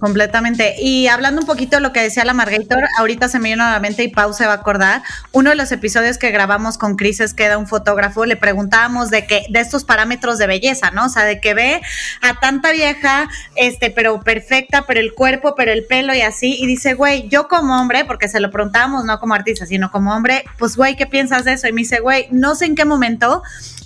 [0.00, 0.76] Completamente.
[0.80, 3.78] Y hablando un poquito de lo que decía la Margator, ahorita se me vino a
[3.98, 5.02] y Pau se va a acordar.
[5.32, 9.10] Uno de los episodios que grabamos con Cris es que era un fotógrafo, le preguntábamos
[9.10, 11.04] de que, de estos parámetros de belleza, ¿no?
[11.04, 11.82] O sea, de que ve
[12.22, 16.56] a tanta vieja, este, pero perfecta, pero el cuerpo, pero el pelo y así.
[16.58, 20.14] Y dice, güey, yo como hombre, porque se lo preguntábamos no como artista, sino como
[20.14, 21.68] hombre, pues güey, ¿qué piensas de eso?
[21.68, 23.42] Y me dice, güey, no sé en qué momento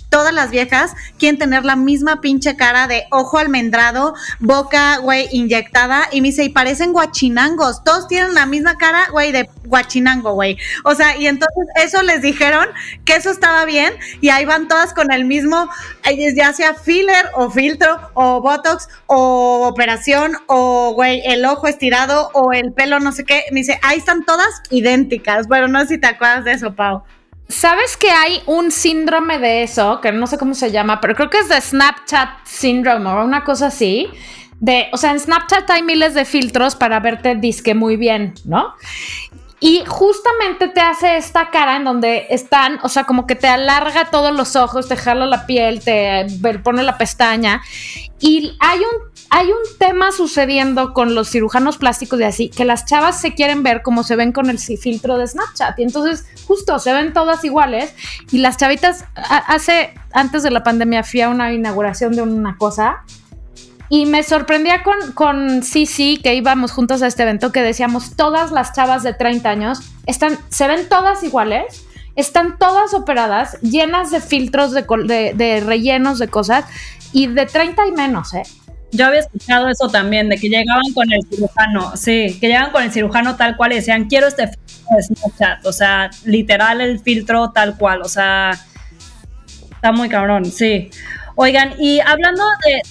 [0.09, 6.07] todas las viejas quieren tener la misma pinche cara de ojo almendrado, boca, güey, inyectada.
[6.11, 7.83] Y me dice, y parecen guachinangos.
[7.83, 10.57] Todos tienen la misma cara, güey, de guachinango, güey.
[10.83, 12.67] O sea, y entonces eso les dijeron
[13.03, 13.93] que eso estaba bien.
[14.21, 15.69] Y ahí van todas con el mismo,
[16.35, 22.53] ya sea filler o filtro o botox o operación o, güey, el ojo estirado o
[22.53, 23.43] el pelo no sé qué.
[23.51, 25.47] Me dice, ahí están todas idénticas.
[25.47, 27.03] Bueno, no sé si te acuerdas de eso, Pau.
[27.47, 30.01] ¿Sabes que hay un síndrome de eso?
[30.01, 33.43] Que no sé cómo se llama, pero creo que es de Snapchat Syndrome o una
[33.43, 34.07] cosa así.
[34.59, 38.73] De, o sea, en Snapchat hay miles de filtros para verte disque muy bien, ¿no?
[39.59, 44.11] Y justamente te hace esta cara en donde están, o sea, como que te alarga
[44.11, 46.27] todos los ojos, te jala la piel, te
[46.63, 47.61] pone la pestaña.
[48.19, 52.85] Y hay un hay un tema sucediendo con los cirujanos plásticos de así, que las
[52.85, 55.77] chavas se quieren ver como se ven con el filtro de Snapchat.
[55.79, 57.93] Y entonces, justo, se ven todas iguales.
[58.31, 63.03] Y las chavitas, hace, antes de la pandemia, fui a una inauguración de una cosa.
[63.89, 68.51] Y me sorprendía con, con Cici, que íbamos juntos a este evento, que decíamos, todas
[68.51, 74.21] las chavas de 30 años están, se ven todas iguales, están todas operadas, llenas de
[74.21, 76.65] filtros, de, de, de rellenos, de cosas,
[77.13, 78.43] y de 30 y menos, ¿eh?
[78.91, 82.83] Yo había escuchado eso también, de que llegaban con el cirujano, sí, que llegaban con
[82.83, 86.99] el cirujano tal cual y decían, quiero este filtro de Snapchat, o sea, literal el
[86.99, 88.51] filtro tal cual, o sea,
[89.71, 90.89] está muy cabrón, sí.
[91.37, 92.43] Oigan, y hablando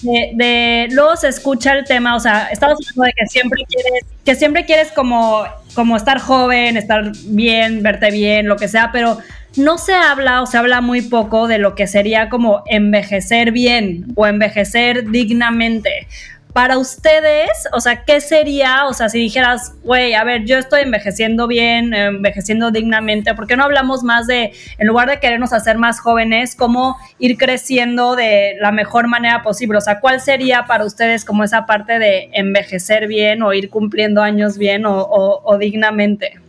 [0.03, 4.05] de, de, luego se escucha el tema, o sea, estamos hablando de que siempre quieres,
[4.23, 9.17] que siempre quieres como, como estar joven, estar bien, verte bien, lo que sea, pero
[9.57, 14.05] no se habla o se habla muy poco de lo que sería como envejecer bien
[14.15, 16.07] o envejecer dignamente.
[16.55, 18.85] Para ustedes, o sea, ¿qué sería?
[18.85, 23.57] O sea, si dijeras, güey, a ver, yo estoy envejeciendo bien, envejeciendo dignamente, ¿por qué
[23.57, 28.55] no hablamos más de, en lugar de querernos hacer más jóvenes, cómo ir creciendo de
[28.61, 29.79] la mejor manera posible?
[29.79, 34.21] O sea, ¿cuál sería para ustedes como esa parte de envejecer bien o ir cumpliendo
[34.21, 35.09] años bien o,
[35.43, 36.39] o dignamente?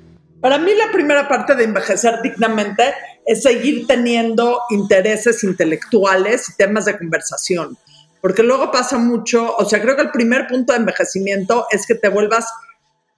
[0.40, 6.84] Para mí la primera parte de envejecer dignamente es seguir teniendo intereses intelectuales y temas
[6.84, 7.76] de conversación,
[8.26, 11.94] porque luego pasa mucho, o sea, creo que el primer punto de envejecimiento es que
[11.94, 12.52] te vuelvas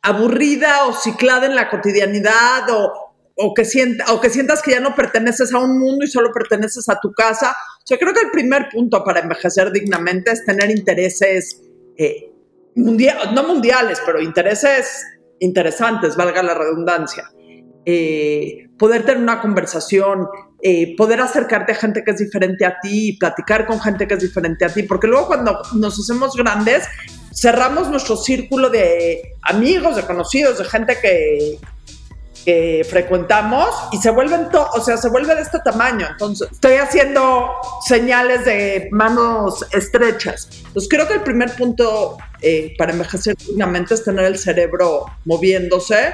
[0.02, 4.80] aburrida o ciclada en la cotidianidad o, o, que sienta, o que sientas que ya
[4.80, 7.56] no perteneces a un mundo y solo perteneces a tu casa.
[7.78, 11.58] O sea, creo que el primer punto para envejecer dignamente es tener intereses
[11.96, 12.30] eh,
[12.74, 15.06] mundiales, no mundiales, pero intereses
[15.38, 17.32] interesantes, valga la redundancia.
[17.86, 20.28] Eh, poder tener una conversación,
[20.60, 24.14] eh, poder acercarte a gente que es diferente a ti y platicar con gente que
[24.14, 26.84] es diferente a ti, porque luego cuando nos hacemos grandes,
[27.32, 31.58] cerramos nuestro círculo de amigos, de conocidos, de gente que,
[32.44, 36.06] que frecuentamos y se vuelven, o sea, se vuelve de este tamaño.
[36.10, 37.50] Entonces, estoy haciendo
[37.86, 40.48] señales de manos estrechas.
[40.66, 46.12] Entonces, creo que el primer punto eh, para envejecer dignamente es tener el cerebro moviéndose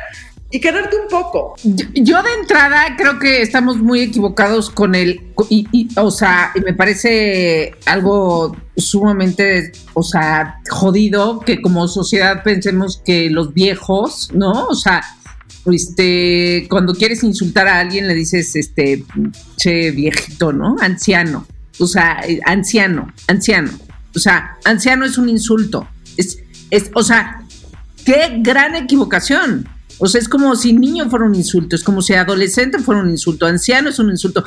[0.54, 1.56] y quererte un poco.
[1.64, 7.74] Yo, de entrada creo que estamos muy equivocados con el, y, o sea, me parece
[7.86, 14.68] algo sumamente, o sea, jodido que como sociedad pensemos que los viejos, ¿no?
[14.68, 15.02] O sea,
[15.66, 19.04] este, cuando quieres insultar a alguien le dices, este,
[19.56, 20.76] che, viejito, ¿no?
[20.80, 21.48] Anciano.
[21.80, 23.72] O sea, anciano, anciano.
[24.14, 25.88] O sea, anciano es un insulto.
[26.16, 26.38] Es,
[26.70, 27.42] es, o sea,
[28.04, 29.68] qué gran equivocación.
[29.98, 33.10] O sea, es como si niño fuera un insulto, es como si adolescente fuera un
[33.10, 34.44] insulto, anciano es un insulto.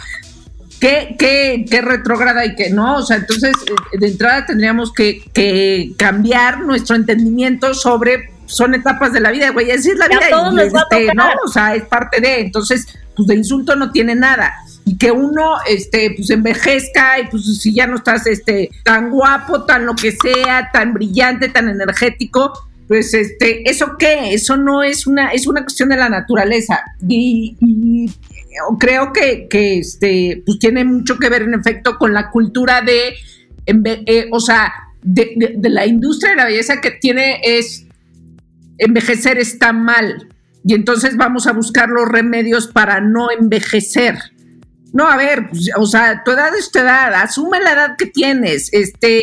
[0.80, 2.98] ¿Qué, qué, qué retrógrada y qué no?
[2.98, 9.12] O sea, entonces, eh, de entrada tendríamos que, que cambiar nuestro entendimiento sobre son etapas
[9.12, 10.22] de la vida, güey, así es la vida.
[10.22, 14.54] Y, este, no, o sea, es parte de, entonces, pues de insulto no tiene nada
[14.88, 19.66] y que uno este pues envejezca y pues si ya no estás este tan guapo,
[19.66, 22.54] tan lo que sea, tan brillante, tan energético,
[22.88, 26.84] pues este eso qué, eso no es una es una cuestión de la naturaleza.
[27.08, 27.58] Y,
[28.80, 33.14] creo que, que, este pues tiene mucho que ver en efecto con la cultura de
[33.66, 34.74] eh, o sea
[35.04, 37.86] de, de la industria de la belleza que tiene es
[38.78, 40.30] envejecer está mal.
[40.64, 44.16] Y entonces vamos a buscar los remedios para no envejecer.
[44.94, 48.06] No, a ver, pues, o sea, tu edad es tu edad, asume la edad que
[48.06, 49.22] tienes, este,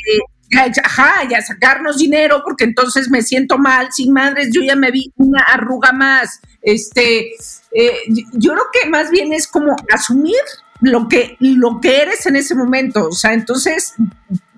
[0.56, 5.12] ajá, ya sacarnos dinero porque entonces me siento mal, sin madres, yo ya me vi
[5.16, 7.32] una arruga más, este,
[7.72, 7.98] eh,
[8.32, 10.40] yo creo que más bien es como asumir
[10.80, 13.94] lo que, lo que eres en ese momento, o sea, entonces,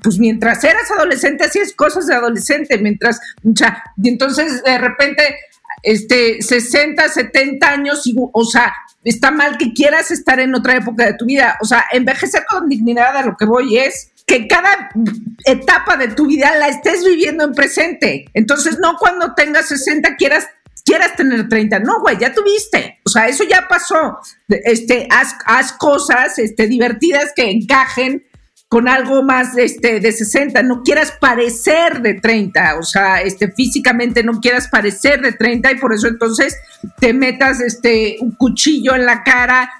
[0.02, 5.22] pues mientras eras adolescente hacías cosas de adolescente, mientras, o sea, y entonces de repente
[5.82, 11.06] este, 60, 70 años, y, o sea, está mal que quieras estar en otra época
[11.06, 11.56] de tu vida.
[11.60, 14.90] O sea, envejecer con dignidad a lo que voy es que cada
[15.44, 18.26] etapa de tu vida la estés viviendo en presente.
[18.34, 20.48] Entonces, no cuando tengas 60 quieras
[20.84, 21.80] quieras tener 30.
[21.80, 23.00] No, güey, ya tuviste.
[23.04, 24.18] O sea, eso ya pasó.
[24.48, 28.24] Este, haz, haz cosas este, divertidas que encajen
[28.68, 34.24] con algo más este, de 60, no quieras parecer de 30, o sea, este, físicamente
[34.24, 36.56] no quieras parecer de 30 y por eso entonces
[36.98, 39.70] te metas este, un cuchillo en la cara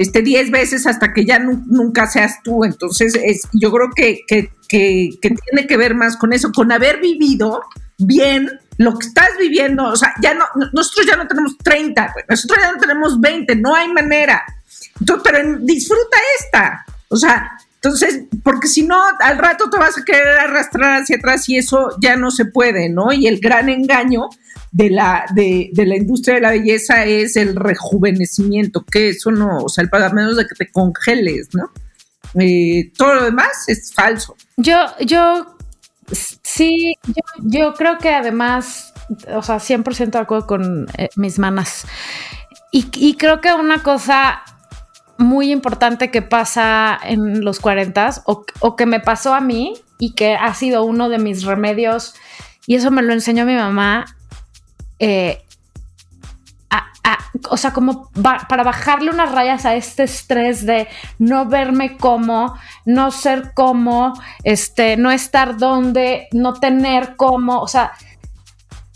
[0.00, 2.64] este, 10 veces hasta que ya nunca seas tú.
[2.64, 7.60] Entonces, es, yo creo que, que, tiene que ver más con eso, con haber vivido
[7.98, 9.84] bien lo que estás viviendo.
[9.84, 13.74] O sea, ya no, nosotros ya no tenemos 30, nosotros ya no tenemos 20, no
[13.74, 14.42] hay manera.
[14.98, 16.86] Entonces, pero disfruta esta.
[17.08, 21.46] O sea, entonces, porque si no, al rato te vas a querer arrastrar hacia atrás
[21.50, 23.12] y eso ya no se puede, ¿no?
[23.12, 24.30] Y el gran engaño
[24.72, 29.68] de la, de, la industria de la belleza es el rejuvenecimiento, que eso no, o
[29.68, 31.70] sea, el para menos de que te congeles, ¿no?
[32.40, 34.36] Eh, todo lo demás es falso.
[34.56, 35.56] Yo, yo,
[36.12, 36.94] sí,
[37.38, 38.94] yo, creo que además,
[39.34, 41.84] o sea, 100% de acuerdo con eh, mis manas.
[42.70, 44.42] Y, y creo que una cosa
[45.18, 50.14] muy importante que pasa en los 40 o, o que me pasó a mí y
[50.14, 52.14] que ha sido uno de mis remedios,
[52.66, 54.06] y eso me lo enseñó mi mamá,
[55.00, 55.42] eh,
[57.48, 63.10] o sea, como para bajarle unas rayas a este estrés de no verme como, no
[63.10, 67.92] ser como, este, no estar donde, no tener como, o sea,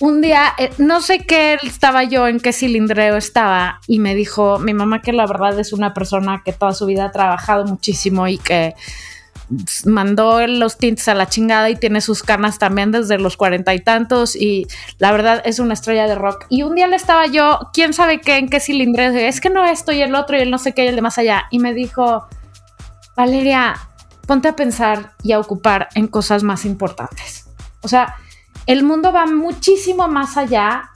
[0.00, 4.58] un día, eh, no sé qué estaba yo, en qué cilindreo estaba, y me dijo
[4.58, 8.28] mi mamá que la verdad es una persona que toda su vida ha trabajado muchísimo
[8.28, 8.74] y que
[9.84, 13.80] mandó los tintes a la chingada y tiene sus canas también desde los cuarenta y
[13.80, 14.66] tantos y
[14.98, 16.46] la verdad es una estrella de rock.
[16.48, 19.64] Y un día le estaba yo, quién sabe qué, en qué cilindreo, es que no
[19.64, 21.44] esto y el otro y el no sé qué y el de más allá.
[21.50, 22.26] Y me dijo,
[23.16, 23.74] Valeria,
[24.26, 27.46] ponte a pensar y a ocupar en cosas más importantes.
[27.82, 28.16] O sea,
[28.66, 30.90] el mundo va muchísimo más allá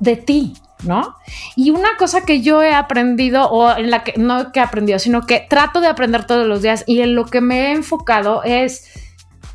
[0.00, 0.54] de ti,
[0.84, 1.16] ¿no?
[1.56, 4.98] Y una cosa que yo he aprendido, o en la que no que he aprendido,
[4.98, 8.42] sino que trato de aprender todos los días y en lo que me he enfocado
[8.44, 8.88] es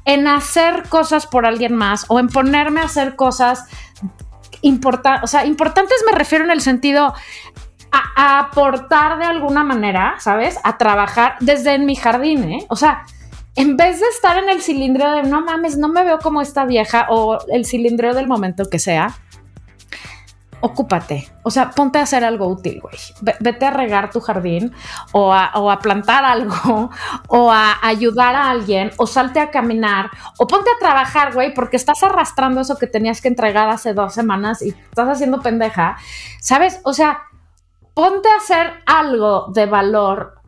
[0.06, 3.65] en hacer cosas por alguien más o en ponerme a hacer cosas
[4.62, 7.13] importantes, o sea, importantes me refiero en el sentido
[7.92, 10.58] a, aportar de alguna manera, ¿sabes?
[10.63, 12.65] A trabajar desde en mi jardín, ¿eh?
[12.70, 13.06] O sea,
[13.56, 16.65] en vez de estar en el cilindro de no mames, no me veo como esta
[16.65, 19.15] vieja o el cilindro del momento que sea,
[20.62, 21.30] ocúpate.
[21.43, 22.95] O sea, ponte a hacer algo útil, güey.
[23.39, 24.74] Vete a regar tu jardín
[25.12, 26.89] o a, plantar algo
[27.28, 31.78] o a ayudar a alguien o salte a caminar o ponte a trabajar, güey, porque
[31.78, 35.98] estás arrastrando eso que tenías que entregar hace dos semanas y estás haciendo pendeja.
[36.41, 36.82] ¿Sabes?
[36.84, 37.24] O sea,
[37.93, 40.39] ponte a hacer algo de valor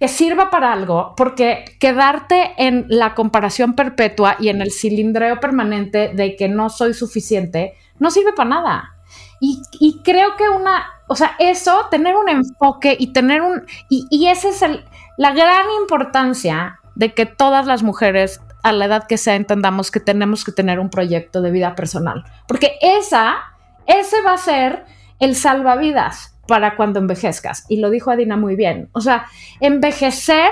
[0.00, 6.12] que sirva para algo, porque quedarte en la comparación perpetua y en el cilindreo permanente
[6.14, 8.94] de que no soy suficiente, no sirve para nada.
[9.42, 14.50] Y, creo que una, o sea, eso, tener un enfoque y tener un, y, esa
[14.50, 14.84] es el,
[15.16, 20.00] la gran importancia de que todas las mujeres a la edad que sea entendamos que
[20.00, 23.38] tenemos que tener un proyecto de vida personal, porque esa,
[23.86, 24.84] ese va a ser
[25.20, 27.64] el salvavidas para cuando envejezcas.
[27.68, 28.90] Y lo dijo Adina muy bien.
[28.92, 29.26] O sea,
[29.60, 30.50] envejecer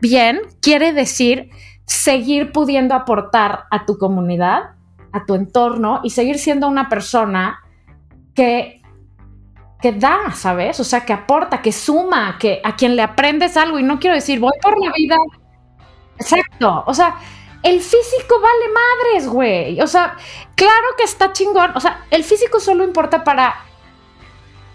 [0.00, 1.50] bien quiere decir
[1.86, 4.70] seguir pudiendo aportar a tu comunidad,
[5.12, 7.60] a tu entorno y seguir siendo una persona
[8.36, 8.76] que
[9.80, 10.80] que da, ¿sabes?
[10.80, 14.16] O sea, que aporta, que suma, que a quien le aprendes algo y no quiero
[14.16, 15.16] decir, voy por la vida.
[16.18, 17.16] Exacto, o sea,
[17.62, 19.80] el físico vale madres, güey.
[19.80, 20.16] O sea,
[20.54, 23.54] claro que está chingón, o sea, el físico solo importa para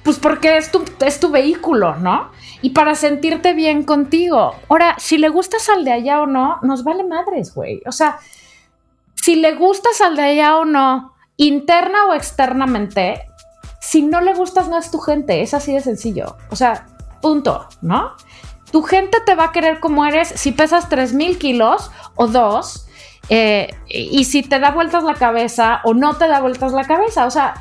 [0.03, 2.31] pues porque es tu, es tu vehículo, ¿no?
[2.61, 4.55] Y para sentirte bien contigo.
[4.67, 7.81] Ahora, si le gustas al de allá o no, nos vale madres, güey.
[7.85, 8.17] O sea,
[9.15, 13.27] si le gustas al de allá o no, interna o externamente,
[13.81, 15.41] si no le gustas, no es tu gente.
[15.41, 16.37] Es así de sencillo.
[16.51, 16.85] O sea,
[17.19, 18.11] punto, ¿no?
[18.71, 22.87] Tu gente te va a querer como eres si pesas 3000 kilos o dos.
[23.27, 27.25] Eh, y si te da vueltas la cabeza o no te da vueltas la cabeza.
[27.25, 27.55] O sea,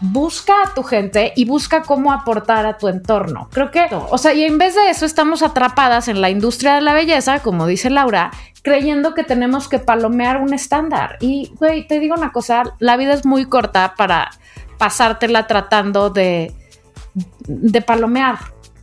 [0.00, 3.48] busca a tu gente y busca cómo aportar a tu entorno.
[3.52, 6.80] Creo que, o sea, y en vez de eso estamos atrapadas en la industria de
[6.80, 8.32] la belleza, como dice Laura,
[8.62, 11.18] creyendo que tenemos que palomear un estándar.
[11.20, 14.30] Y, güey, te digo una cosa, la vida es muy corta para
[14.78, 16.54] pasártela tratando de,
[17.46, 18.38] de palomear.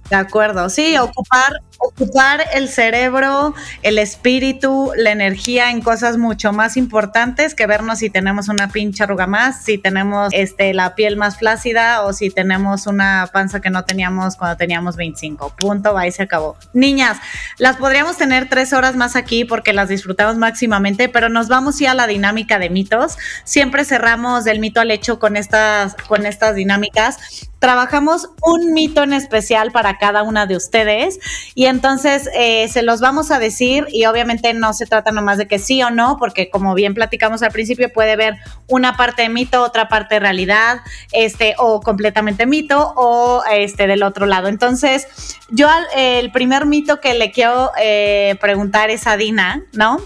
[0.10, 1.54] De acuerdo, sí, ocupar,
[1.84, 8.10] ocupar el cerebro, el espíritu, la energía en cosas mucho más importantes que vernos si
[8.10, 12.88] tenemos una pinche arruga más, si tenemos este, la piel más flácida o si tenemos
[12.88, 15.56] una panza que no teníamos cuando teníamos 25.
[15.58, 16.56] Punto, y se acabó.
[16.74, 17.18] Niñas,
[17.58, 21.92] las podríamos tener tres horas más aquí porque las disfrutamos máximamente, pero nos vamos ya
[21.92, 23.18] a la dinámica de mitos.
[23.44, 29.14] Siempre cerramos del mito al hecho con estas, con estas dinámicas trabajamos un mito en
[29.14, 31.18] especial para cada una de ustedes
[31.56, 35.48] y entonces eh, se los vamos a decir y obviamente no se trata nomás de
[35.48, 38.36] que sí o no, porque como bien platicamos al principio puede ver
[38.68, 40.78] una parte de mito, otra parte de realidad,
[41.12, 44.48] este o completamente mito o este del otro lado.
[44.48, 45.08] Entonces
[45.50, 49.98] yo el primer mito que le quiero eh, preguntar es a Dina, ¿no?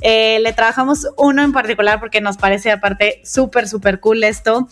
[0.00, 4.68] Eh, le trabajamos uno en particular porque nos parece aparte súper, súper cool esto.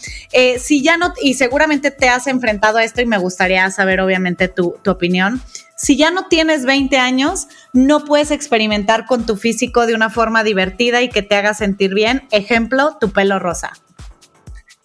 [0.59, 4.49] si ya no, y seguramente te hace enfrentado a esto y me gustaría saber obviamente
[4.49, 5.43] tu, opinión.
[5.85, 10.43] Si ya no tienes 20 años, no puedes experimentar con tu físico de una forma
[10.43, 12.27] divertida y que te haga sentir bien.
[12.31, 13.71] Ejemplo, tu pelo rosa.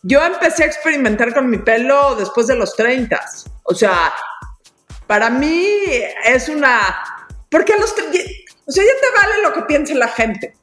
[0.02, 3.18] Yo empecé a experimentar con mi pelo después de los 30.
[3.64, 4.12] O sea,
[5.08, 5.66] para mí
[6.26, 7.02] es una...
[7.50, 7.94] Porque los...
[7.94, 10.54] O sea, ya te vale lo que piense la gente.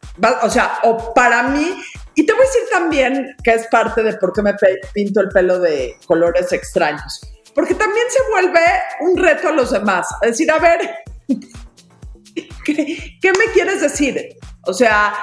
[0.42, 1.82] O sea, o para mí
[2.14, 4.54] y te voy a decir también que es parte de por qué me
[4.92, 7.22] pinto el pelo de colores extraños.
[7.56, 8.60] Porque también se vuelve
[9.00, 10.06] un reto a los demás.
[10.20, 10.90] Decir, a ver,
[12.66, 14.36] ¿qué, me quieres decir?
[14.66, 15.14] O sea,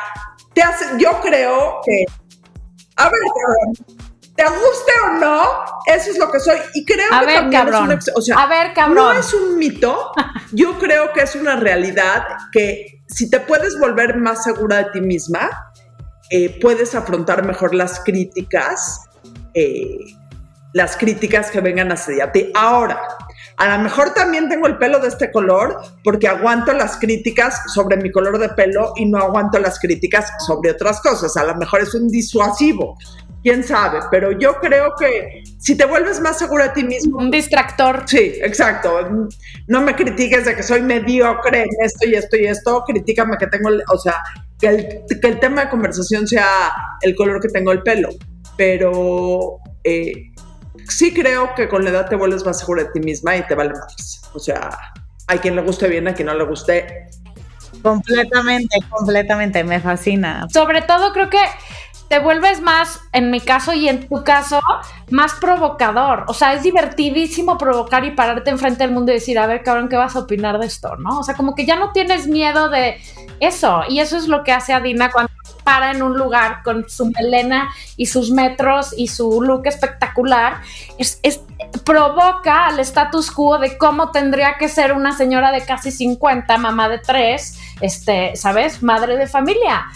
[0.52, 2.06] te hace, yo creo que,
[2.96, 3.22] a ver,
[4.36, 5.44] te guste o no,
[5.86, 6.58] eso es lo que soy.
[6.74, 7.92] Y creo a que ver, también cabrón.
[7.92, 8.96] es o sea, a ver, cabrón.
[8.96, 10.12] no es un mito.
[10.54, 15.02] Yo creo que es una realidad que si te puedes volver más segura de ti
[15.02, 15.52] misma,
[16.32, 19.02] eh, puedes afrontar mejor las críticas,
[19.54, 20.00] eh,
[20.74, 22.52] las críticas que vengan hacia ti.
[22.54, 23.00] Ahora,
[23.58, 27.98] a lo mejor también tengo el pelo de este color porque aguanto las críticas sobre
[27.98, 31.38] mi color de pelo y no aguanto las críticas sobre otras cosas.
[31.38, 32.98] A lo mejor es un disuasivo,
[33.44, 37.20] quién sabe, pero yo creo que si te vuelves más segura de ti mismo.
[37.20, 38.04] Un distractor.
[38.08, 39.30] Sí, exacto.
[39.68, 43.48] No me critiques de que soy mediocre en esto y esto y esto, critícame que
[43.48, 44.16] tengo, o sea,
[44.60, 48.10] que el, tema de conversación sea el color que tengo el pelo,
[48.58, 50.32] pero eh,
[50.94, 53.56] sí creo que con la edad te vuelves más segura de ti misma y te
[53.56, 54.22] vale más.
[54.34, 54.70] O sea,
[55.28, 57.08] hay quien le guste bien, a quien no le guste.
[57.82, 60.48] Completamente, completamente, me fascina.
[60.52, 61.42] Sobre todo creo que
[62.14, 64.62] te vuelves más, en mi caso y en tu caso,
[65.10, 66.26] más provocador.
[66.28, 69.90] O sea, es divertidísimo provocar y pararte enfrente del mundo y decir, a ver, cabrón,
[69.90, 70.96] ¿qué vas a opinar de esto?
[70.98, 71.18] ¿No?
[71.18, 73.02] O sea, como que ya no tienes miedo de
[73.40, 73.82] eso.
[73.90, 75.34] Y eso es lo que hace Adina cuando
[75.64, 80.62] para en un lugar con su melena y sus metros y su look espectacular.
[81.00, 81.20] Es,
[81.84, 86.90] provoca al status quo de cómo tendría que ser una señora de casi 50, mamá
[86.90, 88.84] de tres, este, ¿sabes?
[88.84, 89.88] Madre de familia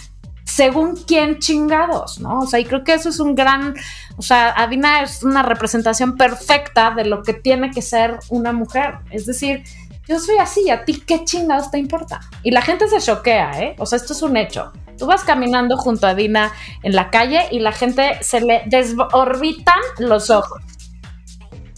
[0.48, 2.40] según quién chingados, ¿no?
[2.40, 3.74] O sea, y creo que eso es un gran,
[4.16, 8.94] o sea, Adina es una representación perfecta de lo que tiene que ser una mujer.
[9.10, 9.62] Es decir,
[10.06, 12.20] yo soy así, ¿a ti qué chingados te importa?
[12.42, 13.76] Y la gente se choquea, ¿eh?
[13.78, 14.72] O sea, esto es un hecho.
[14.96, 16.50] Tú vas caminando junto a Adina
[16.82, 20.62] en la calle y la gente se le desorbitan los ojos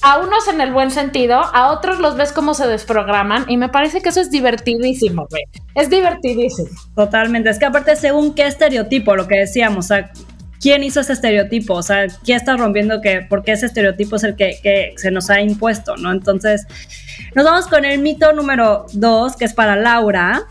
[0.03, 3.69] a unos en el buen sentido, a otros los ves cómo se desprograman y me
[3.69, 5.45] parece que eso es divertidísimo, güey.
[5.75, 6.71] Es divertidísimo.
[6.95, 7.51] Totalmente.
[7.51, 10.11] Es que aparte, según qué estereotipo, lo que decíamos, o sea,
[10.61, 11.75] ¿quién hizo ese estereotipo?
[11.75, 15.31] O sea, ¿quién está rompiendo que, porque ese estereotipo es el que, que se nos
[15.31, 16.13] ha impuesto, ¿no?
[16.13, 16.67] Entonces,
[17.35, 20.47] nos vamos con el mito número dos, que es para Laura.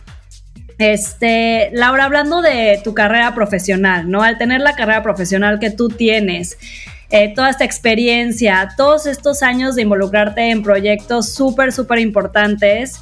[0.77, 4.23] Este, Laura, hablando de tu carrera profesional, ¿no?
[4.23, 6.57] Al tener la carrera profesional que tú tienes,
[7.11, 13.01] eh, toda esta experiencia, todos estos años de involucrarte en proyectos súper, súper importantes,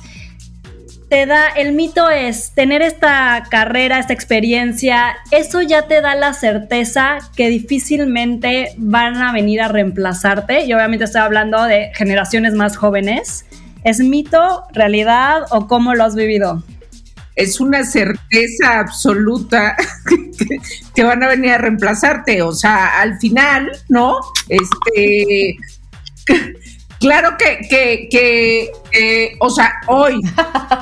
[1.09, 6.33] te da, el mito es tener esta carrera, esta experiencia, eso ya te da la
[6.33, 10.65] certeza que difícilmente van a venir a reemplazarte.
[10.65, 13.45] Y obviamente estoy hablando de generaciones más jóvenes.
[13.85, 16.61] ¿Es mito, realidad o cómo lo has vivido?
[17.38, 19.77] Es una certeza absoluta
[20.95, 22.41] que, van a venir a reemplazarte.
[22.41, 24.19] O sea, al final, ¿no?
[24.49, 25.55] Este.
[26.99, 28.71] Claro que, que, que
[29.39, 30.19] o sea, hoy,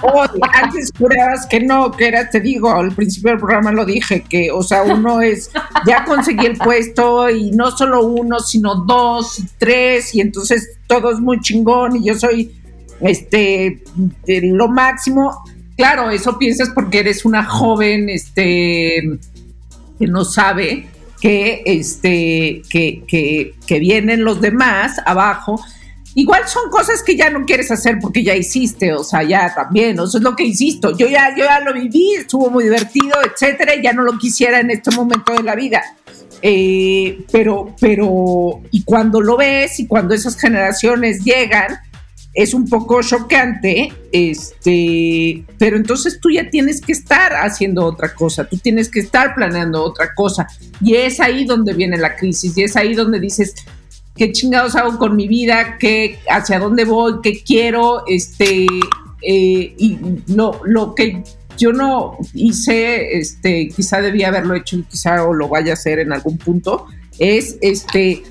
[0.01, 4.21] hoy, antes jurabas que no, que era, te digo, al principio del programa lo dije,
[4.21, 5.51] que, o sea, uno es,
[5.85, 11.19] ya conseguí el puesto y no solo uno, sino dos, tres, y entonces todo es
[11.19, 12.61] muy chingón y yo soy,
[13.01, 13.83] este,
[14.25, 15.43] lo máximo
[15.75, 19.19] claro, eso piensas porque eres una joven, este,
[19.99, 20.87] que no sabe
[21.21, 25.59] que, este, que, que, vienen los demás abajo.
[26.13, 29.99] igual son cosas que ya no quieres hacer porque ya hiciste, o sea, ya también,
[29.99, 33.15] o sea, es lo que insisto, yo ya, yo ya lo viví, estuvo muy divertido,
[33.23, 35.83] etcétera, y ya no lo quisiera en este momento de la vida.
[36.41, 41.79] Eh, pero, pero, y cuando lo ves y cuando esas generaciones llegan,
[42.35, 48.43] es un poco chocante, este, pero entonces tú ya tienes que estar haciendo otra cosa,
[48.43, 50.45] tú tienes que estar planeando otra cosa,
[50.81, 53.55] y es ahí donde viene la crisis, y es ahí donde dices,
[54.17, 55.77] ¿qué chingados hago con mi vida?
[55.79, 57.21] ¿Qué, ¿Hacia dónde voy?
[57.23, 58.03] ¿Qué quiero?
[58.05, 58.67] Este,
[59.21, 61.23] eh, y no, lo que
[61.57, 65.99] yo no hice, este, quizá debía haberlo hecho y quizá o lo vaya a hacer
[65.99, 68.23] en algún punto, es este,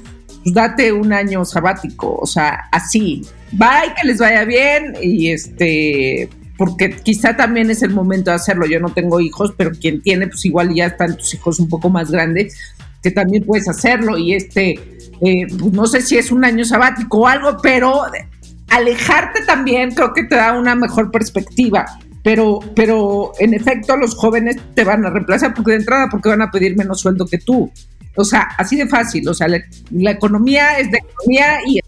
[0.45, 3.23] pues date un año sabático, o sea, así,
[3.53, 6.29] bye, que les vaya bien y este,
[6.59, 8.67] porque quizá también es el momento de hacerlo.
[8.67, 11.89] Yo no tengo hijos, pero quien tiene, pues igual ya están tus hijos un poco
[11.89, 12.57] más grandes,
[13.03, 14.73] que también puedes hacerlo y este,
[15.23, 18.03] eh, pues no sé si es un año sabático o algo, pero
[18.69, 21.87] alejarte también creo que te da una mejor perspectiva
[22.25, 26.41] pero, pero en efecto los jóvenes te van a reemplazar porque de entrada porque van
[26.41, 27.71] a pedir menos sueldo que tú.
[28.17, 31.81] O sea, así de fácil, o sea, la, economía es de economía y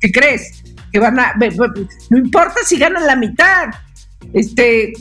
[0.00, 0.62] ¿qué crees?
[0.92, 1.34] Que van a,
[2.10, 3.68] no importa si ganan la mitad,
[4.32, 4.92] este,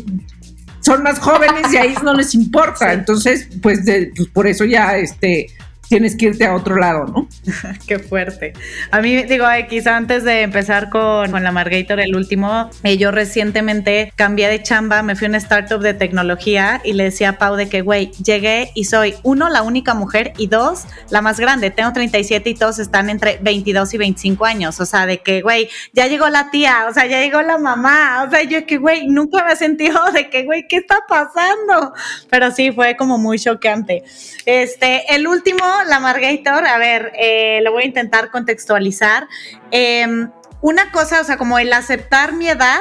[0.82, 3.82] son más jóvenes y a ellos no les importa, entonces, pues,
[4.16, 5.48] pues por eso ya, este,
[5.90, 7.28] tienes que irte a otro lado, ¿no?
[7.88, 8.54] Qué fuerte.
[8.92, 13.12] A mí, digo, quizá antes de empezar con, con la Margator, el último, eh, yo
[13.12, 17.38] recientemente cambié de chamba, me fui a una startup de tecnología y le decía a
[17.38, 21.40] Pau de que, güey, llegué y soy, uno, la única mujer y dos, la más
[21.40, 21.72] grande.
[21.72, 24.80] Tengo 37 y todos están entre 22 y 25 años.
[24.80, 28.26] O sea, de que, güey, ya llegó la tía, o sea, ya llegó la mamá.
[28.28, 31.94] O sea, yo que, güey, nunca me he sentido de que, güey, ¿qué está pasando?
[32.30, 34.04] Pero sí, fue como muy choqueante.
[34.46, 39.28] Este, el último la Margator, a ver, eh, lo voy a intentar contextualizar.
[39.72, 40.30] Em,
[40.62, 42.80] una cosa, o sea, como el aceptar mi edad,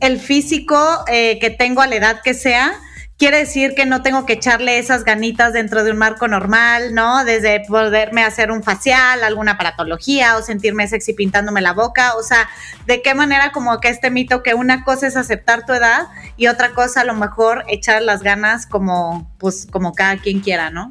[0.00, 2.74] el físico eh, que tengo a la edad que sea,
[3.18, 7.24] quiere decir que no tengo que echarle esas ganitas dentro de un marco normal, ¿no?
[7.24, 12.48] Desde poderme hacer un facial, alguna paratología o sentirme sexy pintándome la boca, o sea,
[12.86, 16.48] de qué manera como que este mito que una cosa es aceptar tu edad y
[16.48, 20.90] otra cosa a lo mejor echar las ganas como, pues, como cada quien quiera, ¿no?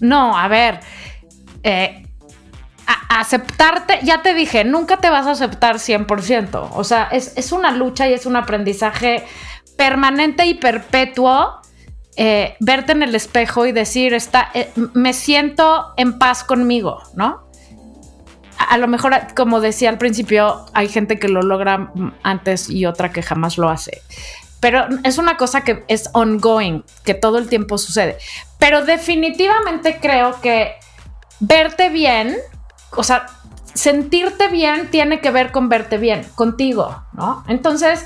[0.00, 0.80] No, a ver,
[1.62, 2.06] eh,
[3.08, 6.70] aceptarte, ya te dije, nunca te vas a aceptar 100%.
[6.74, 9.24] O sea, es, una lucha y es un aprendizaje
[9.76, 11.60] permanente y perpetuo.
[12.18, 17.44] Eh, verte en el espejo y decir, está, eh, me siento en paz conmigo, ¿no?
[18.70, 21.92] a lo mejor, como decía al principio, hay gente que lo logra
[22.22, 24.00] antes y otra que jamás lo hace
[24.60, 28.18] pero es una cosa que es ongoing, que todo el tiempo sucede.
[28.66, 30.74] Pero definitivamente creo que
[31.38, 32.36] verte bien,
[32.96, 33.26] o sea,
[33.74, 37.44] sentirte bien tiene que ver con verte bien, contigo, ¿no?
[37.46, 38.04] Entonces,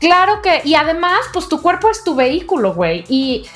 [0.00, 3.46] claro que, y además, pues tu cuerpo es tu vehículo, güey, y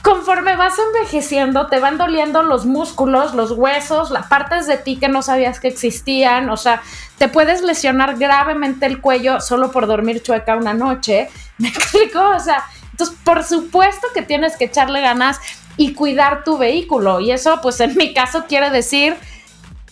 [0.00, 5.08] conforme vas envejeciendo, te van doliendo los músculos, los huesos, las partes de ti que
[5.08, 6.48] no sabías que existían.
[6.48, 6.80] O sea,
[7.18, 11.28] te puedes lesionar gravemente el cuello solo por dormir chueca una noche.
[11.58, 12.20] ¿Me explico?
[12.20, 12.64] O sea,
[12.94, 15.40] entonces, por supuesto que tienes que echarle ganas
[15.76, 17.20] y cuidar tu vehículo.
[17.20, 19.16] Y eso, pues en mi caso, quiere decir.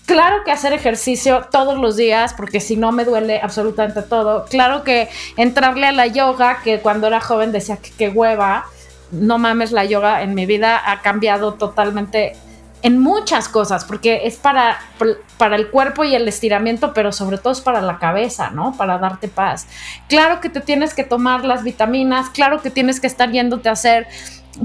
[0.04, 4.46] Claro que hacer ejercicio todos los días, porque si no me duele absolutamente todo.
[4.46, 8.66] Claro que entrarle a la yoga, que cuando era joven decía que qué hueva
[9.12, 12.32] no mames, la yoga en mi vida ha cambiado totalmente
[12.82, 14.80] en muchas cosas, porque es para,
[15.38, 18.74] para el cuerpo y el estiramiento, pero sobre todo es para la cabeza, ¿no?
[18.76, 19.68] Para darte paz.
[20.08, 23.72] Claro que te tienes que tomar las vitaminas, claro que tienes que estar yéndote a
[23.72, 24.08] hacer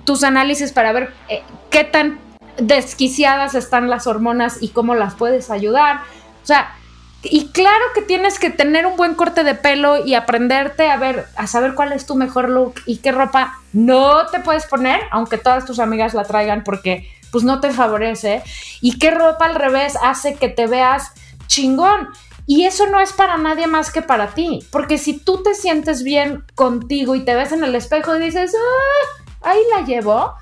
[0.04, 2.20] tus análisis para ver eh, qué tan
[2.58, 6.02] desquiciadas están las hormonas y cómo las puedes ayudar.
[6.44, 6.76] O sea,
[7.24, 11.26] y claro que tienes que tener un buen corte de pelo y aprenderte a ver,
[11.36, 15.38] a saber cuál es tu mejor look y qué ropa no te puedes poner, aunque
[15.38, 18.44] todas tus amigas la traigan porque pues no te favorece.
[18.82, 21.12] Y qué ropa al revés hace que te veas
[21.48, 22.10] chingón.
[22.46, 24.60] Y eso no es para nadie más que para ti.
[24.72, 28.54] Porque si tú te sientes bien contigo y te ves en el espejo y dices,
[28.56, 30.34] ah, ahí la llevo,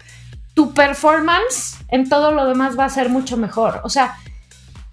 [0.54, 3.82] tu performance en todo lo demás va a ser mucho mejor.
[3.84, 4.18] O sea,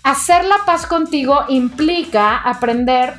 [0.03, 3.15] hacer la paz contigo implica aprender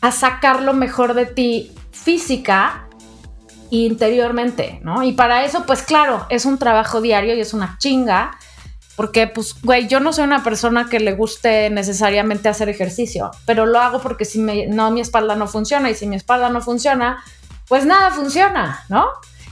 [0.00, 2.86] a sacar lo mejor de ti física
[3.70, 5.02] e interiormente, ¿no?
[5.02, 8.38] Y para eso, pues claro, es un trabajo diario y es una chinga,
[8.94, 13.66] porque pues, güey, yo no soy una persona que le guste necesariamente hacer ejercicio, pero
[13.66, 17.22] lo hago porque si no, mi espalda no funciona y si mi espalda no funciona,
[17.68, 19.06] pues nada funciona, ¿no?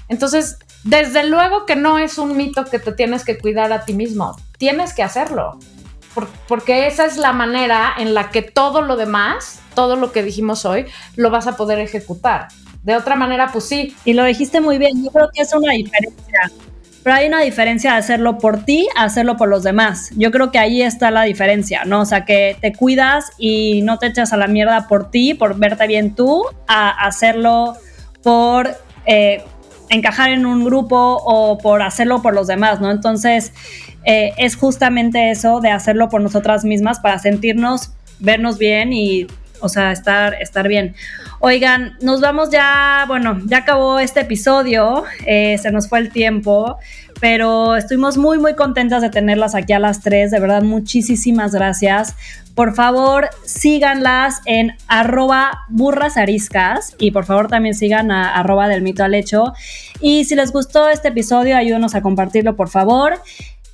[0.09, 3.95] Entonces, desde luego que no es un mito que te tienes que cuidar a ti
[3.95, 5.59] mismo, tienes que hacerlo.
[6.47, 10.65] porque esa es la manera en la que todo lo demás, todo lo que dijimos
[10.65, 10.87] hoy,
[11.17, 12.47] lo vas a poder ejecutar.
[12.85, 13.97] De otra manera, pues sí.
[14.05, 16.53] Y lo dijiste muy bien, yo creo que es una diferencia.
[17.03, 20.11] Pero hay una diferencia de hacerlo por ti a hacerlo por los demás.
[20.17, 22.03] Yo creo que ahí está la diferencia, ¿no?
[22.03, 25.59] O sea, que te cuidas y no te echas a la mierda por ti, por
[25.59, 27.77] verte bien tú, a hacerlo
[28.23, 28.75] por
[29.07, 29.45] eh,
[29.91, 32.91] encajar en un grupo o por hacerlo por los demás, ¿no?
[32.91, 33.53] Entonces,
[34.05, 39.27] eh, es justamente eso de hacerlo por nosotras mismas para sentirnos, vernos bien y,
[39.61, 40.95] o sea, estar, estar bien.
[41.41, 46.79] Oigan, nos vamos ya, bueno, ya acabó este episodio, eh, se nos fue el tiempo,
[47.21, 52.15] pero estuvimos muy, muy contentas de tenerlas aquí a las tres, de verdad, muchísimas gracias.
[52.55, 59.03] Por favor, síganlas en arroba burrasariscas y por favor también sigan a arroba del mito
[59.03, 59.53] al hecho.
[60.01, 63.21] Y si les gustó este episodio, ayúdenos a compartirlo, por favor.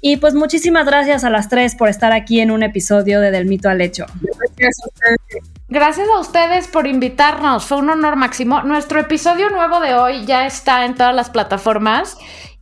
[0.01, 3.45] Y pues muchísimas gracias a las tres por estar aquí en un episodio de Del
[3.47, 4.07] mito al hecho.
[4.23, 5.60] Gracias a ustedes.
[5.71, 7.65] Gracias a ustedes por invitarnos.
[7.65, 8.63] Fue un honor máximo.
[8.63, 12.19] Nuestro episodio nuevo de hoy ya está en todas las plataformas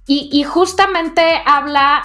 [0.06, 2.04] y, justamente habla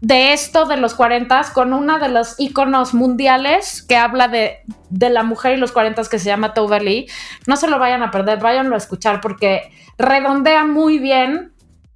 [0.00, 4.58] de esto de los 40 con una de los iconos mundiales que habla de,
[4.90, 7.06] la mujer y los 40 que se llama Tove.
[7.46, 11.52] No se lo vayan a perder, váyanlo a escuchar porque redondea muy bien,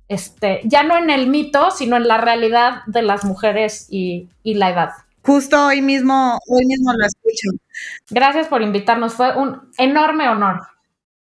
[0.06, 4.70] este, ya no en el mito, sino en la realidad de las mujeres y la
[4.70, 4.90] edad.
[5.28, 7.50] Justo hoy mismo, hoy mismo lo escucho.
[8.08, 10.62] Gracias por invitarnos, fue un enorme honor.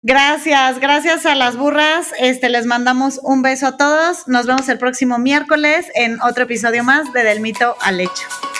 [0.01, 2.11] Gracias, gracias a las burras.
[2.17, 4.27] Este les mandamos un beso a todos.
[4.27, 8.52] Nos vemos el próximo miércoles en otro episodio más de Del mito al hecho.